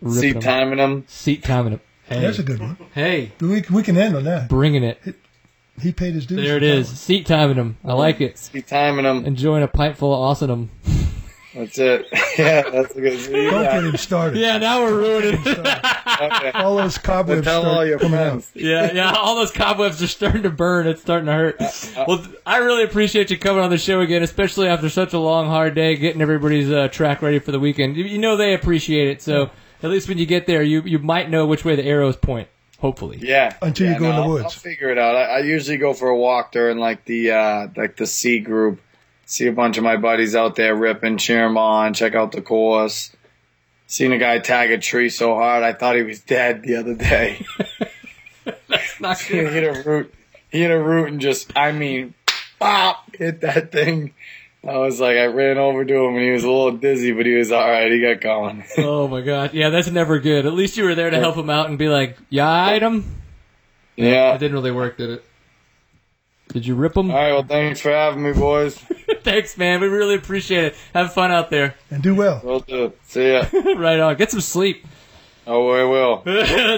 [0.00, 0.42] Ripping seat 'em.
[0.42, 1.04] timing them.
[1.06, 1.80] Seat timing them.
[2.06, 2.20] Hey.
[2.20, 2.76] That's a good one.
[2.94, 4.48] hey, We, we can end on that.
[4.48, 4.98] bringing it.
[5.80, 6.44] He paid his dues.
[6.44, 6.86] There it is.
[6.86, 7.00] for that is.
[7.00, 7.78] Seat timing them.
[7.84, 8.38] I like it.
[8.38, 9.24] Seat timing them.
[9.24, 10.70] Enjoying a pint full of awesome.
[11.54, 12.06] That's it.
[12.38, 13.20] yeah, that's a good.
[13.30, 13.42] one.
[13.52, 14.38] Don't get him started.
[14.38, 15.58] Yeah, now we're ruining it.
[15.58, 16.50] Okay.
[16.54, 18.50] All those cobwebs Tell all your coming friends.
[18.56, 18.62] out.
[18.62, 19.12] Yeah, yeah.
[19.12, 20.86] All those cobwebs are starting to burn.
[20.86, 21.60] It's starting to hurt.
[21.60, 25.18] Uh, Well, I really appreciate you coming on the show again, especially after such a
[25.18, 27.96] long, hard day, getting everybody's uh, track ready for the weekend.
[27.96, 29.50] You, you know they appreciate it, so
[29.82, 32.48] at least when you get there, you you might know which way the arrows point.
[32.82, 33.18] Hopefully.
[33.22, 33.56] Yeah.
[33.62, 34.44] Until you Yeah, go in the I'll- woods.
[34.44, 35.16] I'll figure it out.
[35.16, 38.80] I, I usually go for a walk during like the uh like the C group.
[39.24, 42.42] See a bunch of my buddies out there ripping, cheer them on, check out the
[42.42, 43.14] course.
[43.86, 46.94] Seen a guy tag a tree so hard I thought he was dead the other
[46.94, 47.46] day.
[49.00, 49.52] Not he good.
[49.52, 50.14] hit a root.
[50.50, 52.14] He hit a root and just I mean,
[52.58, 54.12] pop hit that thing.
[54.66, 57.26] I was like, I ran over to him and he was a little dizzy, but
[57.26, 57.90] he was all right.
[57.90, 58.64] He got going.
[58.78, 59.54] Oh my god.
[59.54, 60.46] Yeah, that's never good.
[60.46, 63.16] At least you were there to help him out and be like, "Yeah, item."
[63.96, 64.34] yeah.
[64.34, 65.24] It didn't really work, did it?
[66.48, 67.10] Did you rip them?
[67.10, 67.32] All right.
[67.32, 68.76] Well, thanks for having me, boys.
[69.22, 69.80] Thanks, man.
[69.80, 70.74] We really appreciate it.
[70.92, 71.74] Have fun out there.
[71.90, 72.40] And do well.
[72.44, 72.92] Will do.
[73.04, 73.44] See ya.
[73.52, 74.16] right on.
[74.16, 74.84] Get some sleep.
[75.46, 76.22] Oh, I will.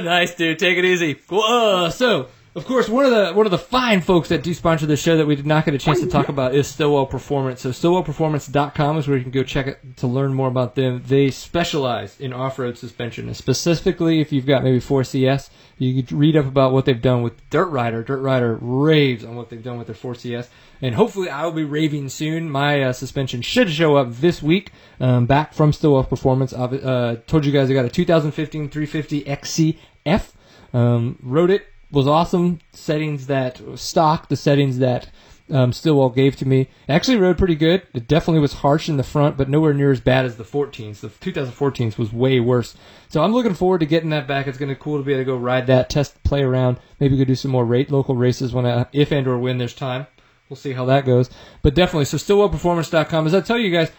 [0.03, 0.59] nice, dude.
[0.61, 1.19] Take it easy.
[1.29, 4.55] Well, uh, so of course, one of the one of the fine folks that do
[4.55, 7.07] sponsor the show that we did not get a chance to talk about is Stillwell
[7.07, 7.61] Performance.
[7.61, 11.03] So StillwellPerformance.com is where you can go check it to learn more about them.
[11.05, 16.37] They specialize in off-road suspension, and specifically if you've got maybe 4CS, you could read
[16.37, 18.05] up about what they've done with Dirt Rider.
[18.05, 20.47] Dirt Rider raves on what they've done with their 4CS,
[20.81, 22.49] and hopefully I will be raving soon.
[22.49, 24.71] My uh, suspension should show up this week.
[25.01, 26.53] Um, back from Stillwell Performance.
[26.53, 30.31] I've uh, told you guys I got a 2015 350 XCF.
[30.73, 32.61] Um, wrote it was awesome.
[32.73, 35.09] Settings that stock, the settings that
[35.51, 36.69] um, Stillwell gave to me.
[36.89, 37.83] Actually rode pretty good.
[37.93, 41.01] It definitely was harsh in the front, but nowhere near as bad as the 14s.
[41.01, 42.77] The 2014s was way worse.
[43.09, 44.47] So I'm looking forward to getting that back.
[44.47, 46.79] It's going to be cool to be able to go ride that, test, play around.
[46.99, 49.75] Maybe go do some more rate local races when I, if and or when there's
[49.75, 50.07] time.
[50.49, 51.31] We'll see how that goes.
[51.63, 53.27] But definitely, so StillwellPerformance.com.
[53.27, 53.91] As I tell you guys,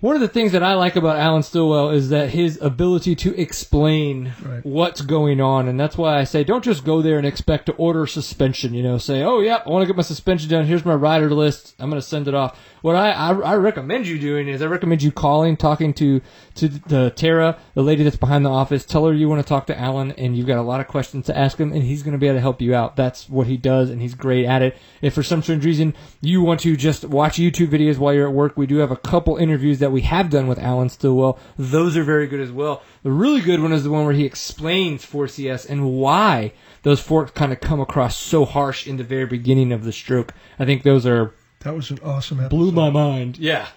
[0.00, 3.38] one of the things that I like about Alan Stillwell is that his ability to
[3.40, 4.64] explain Right.
[4.64, 7.72] what's going on, and that's why I say don't just go there and expect to
[7.72, 8.72] order suspension.
[8.74, 10.64] You know, say, oh yeah, I want to get my suspension done.
[10.66, 11.74] Here's my rider list.
[11.78, 12.58] I'm going to send it off.
[12.82, 16.20] What I, I I recommend you doing is I recommend you calling, talking to
[16.56, 18.84] to the Tara, the lady that's behind the office.
[18.84, 21.26] Tell her you want to talk to Alan, and you've got a lot of questions
[21.26, 22.96] to ask him, and he's going to be able to help you out.
[22.96, 24.76] That's what he does, and he's great at it.
[25.02, 28.34] If for some strange reason you want to just watch YouTube videos while you're at
[28.34, 31.38] work, we do have a couple interviews that we have done with Alan Stillwell.
[31.58, 32.82] Those are very good as well.
[33.02, 36.52] The really good one is the one where he explains 4CS and why
[36.82, 40.34] those forks kind of come across so harsh in the very beginning of the stroke.
[40.58, 42.50] I think those are That was an awesome episode.
[42.56, 43.38] blew my mind.
[43.38, 43.68] Yeah,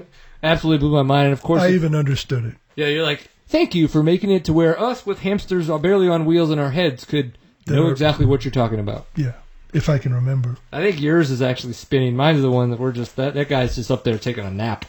[0.41, 1.25] absolutely blew my mind.
[1.25, 2.55] And of course, I even understood it.
[2.75, 6.07] yeah, you're like, thank you for making it to where us with hamsters are barely
[6.07, 7.37] on wheels in our heads could
[7.67, 9.05] know They're- exactly what you're talking about.
[9.15, 9.33] Yeah,
[9.73, 10.57] if I can remember.
[10.71, 12.15] I think yours is actually spinning.
[12.15, 14.85] Mine's the one that we're just that that guy's just up there taking a nap.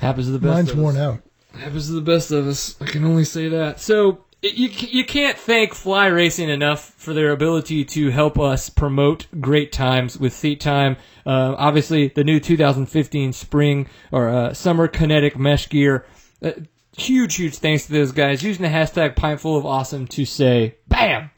[0.00, 0.54] Happens to the best.
[0.54, 1.02] Mine's of worn us.
[1.02, 1.20] out.
[1.58, 2.80] Happens to the best of us.
[2.80, 3.80] I can only say that.
[3.80, 9.26] So you you can't thank Fly Racing enough for their ability to help us promote
[9.40, 10.96] great times with Seat Time.
[11.26, 16.06] Uh, obviously, the new 2015 spring or uh, summer kinetic mesh gear.
[16.42, 16.52] Uh,
[16.96, 20.76] huge, huge thanks to those guys using the hashtag Pint Full of Awesome to say,
[20.88, 21.30] "Bam."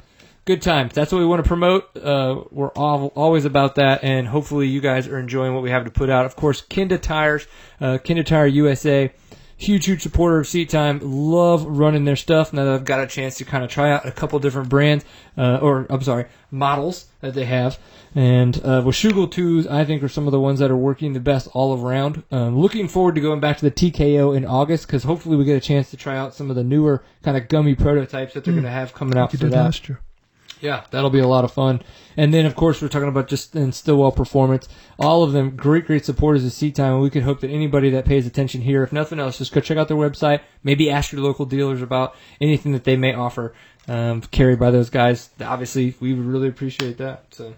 [0.44, 0.92] Good times.
[0.92, 1.96] That's what we want to promote.
[1.96, 5.84] Uh, we're all, always about that, and hopefully you guys are enjoying what we have
[5.84, 6.26] to put out.
[6.26, 7.46] Of course, Kenda Tires,
[7.80, 9.12] uh, Kenda Tire USA,
[9.62, 11.00] huge, huge supporter of Seat Time.
[11.02, 12.52] Love running their stuff.
[12.52, 15.04] Now that I've got a chance to kind of try out a couple different brands,
[15.38, 17.78] uh, or I'm sorry, models that they have.
[18.14, 21.20] And uh, Washougal 2s, I think, are some of the ones that are working the
[21.20, 22.22] best all around.
[22.30, 25.56] Um, looking forward to going back to the TKO in August because hopefully we get
[25.56, 28.52] a chance to try out some of the newer kind of gummy prototypes that they're
[28.52, 29.64] going to have coming out You for did that.
[29.64, 30.00] last year.
[30.62, 31.82] Yeah, that'll be a lot of fun.
[32.16, 34.68] And then, of course, we're talking about just in Stillwell Performance.
[34.98, 36.94] All of them great, great supporters of Seat Time.
[36.94, 39.60] And we could hope that anybody that pays attention here, if nothing else, just go
[39.60, 40.40] check out their website.
[40.62, 43.54] Maybe ask your local dealers about anything that they may offer
[43.88, 45.30] um, carried by those guys.
[45.44, 47.24] Obviously, we would really appreciate that.
[47.34, 47.54] So,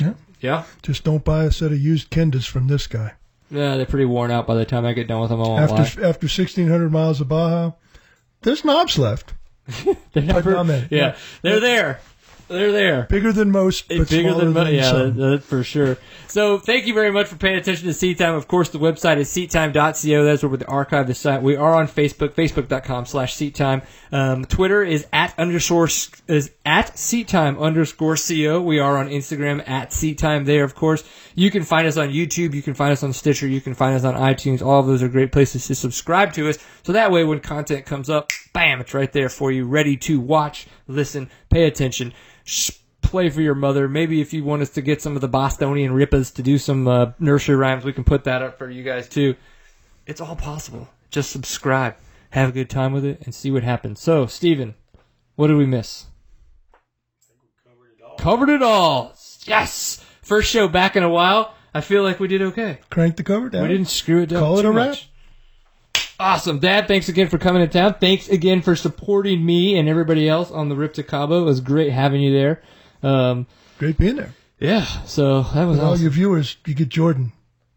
[0.00, 0.14] Yeah.
[0.40, 0.64] yeah.
[0.82, 3.14] Just don't buy a set of used Kendas from this guy.
[3.50, 5.40] Yeah, they're pretty worn out by the time I get done with them.
[5.40, 5.78] I won't lie.
[5.80, 7.72] After after 1,600 miles of Baja,
[8.42, 9.32] there's knobs left.
[10.12, 10.86] They're never- many.
[10.90, 12.00] yeah, they're there.
[12.48, 13.02] They're there.
[13.04, 15.96] Bigger than most, but bigger than, mo- than yeah, that, that for sure.
[16.28, 18.34] So thank you very much for paying attention to Seat Time.
[18.34, 20.24] Of course, the website is seattime.co.
[20.24, 21.42] That's where we archive the site.
[21.42, 23.82] We are on Facebook, facebook.com slash Seat Time.
[24.12, 25.88] Um, Twitter is at underscore
[26.28, 28.60] is at Seat Time underscore co.
[28.60, 30.64] We are on Instagram at Seat Time there.
[30.64, 31.02] Of course,
[31.34, 32.54] you can find us on YouTube.
[32.54, 33.46] You can find us on Stitcher.
[33.46, 34.60] You can find us on iTunes.
[34.60, 36.58] All of those are great places to subscribe to us.
[36.82, 40.20] So that way, when content comes up, bam, it's right there for you, ready to
[40.20, 42.12] watch, listen, pay attention.
[42.42, 43.88] Sh- play for your mother.
[43.88, 46.88] Maybe if you want us to get some of the Bostonian Rippas to do some
[46.88, 49.36] uh, nursery rhymes, we can put that up for you guys too.
[50.04, 50.88] It's all possible.
[51.10, 51.94] Just subscribe,
[52.30, 54.00] have a good time with it, and see what happens.
[54.00, 54.74] So, Steven,
[55.36, 56.06] what did we miss?
[57.64, 58.16] Covered it all.
[58.16, 59.14] covered it all.
[59.44, 60.04] Yes!
[60.22, 61.54] First show back in a while.
[61.72, 62.80] I feel like we did okay.
[62.90, 63.62] Crank the cover down.
[63.62, 64.40] We didn't screw it up.
[64.40, 64.96] Call it a wrap.
[66.18, 66.86] Awesome, Dad.
[66.86, 67.94] Thanks again for coming to town.
[68.00, 71.42] Thanks again for supporting me and everybody else on the Rip to Cabo.
[71.42, 72.62] It was great having you there.
[73.02, 73.46] Um,
[73.78, 74.32] Great being there.
[74.60, 77.32] yeah, so that was And all your viewers, you get Jordan,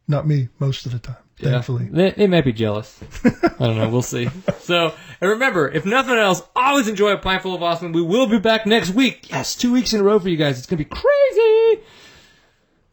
[0.08, 1.18] not me, most of the time.
[1.40, 1.52] Yeah.
[1.52, 1.90] Thankfully.
[1.92, 3.00] They, they might be jealous.
[3.24, 3.90] I don't know.
[3.90, 4.30] We'll see.
[4.60, 7.92] So, and remember, if nothing else, always enjoy a pint full of awesome.
[7.92, 9.30] We will be back next week.
[9.30, 10.58] Yes, two weeks in a row for you guys.
[10.58, 11.84] It's going to be crazy.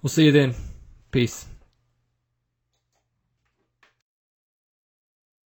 [0.03, 0.55] We'll see you then.
[1.11, 1.47] Peace.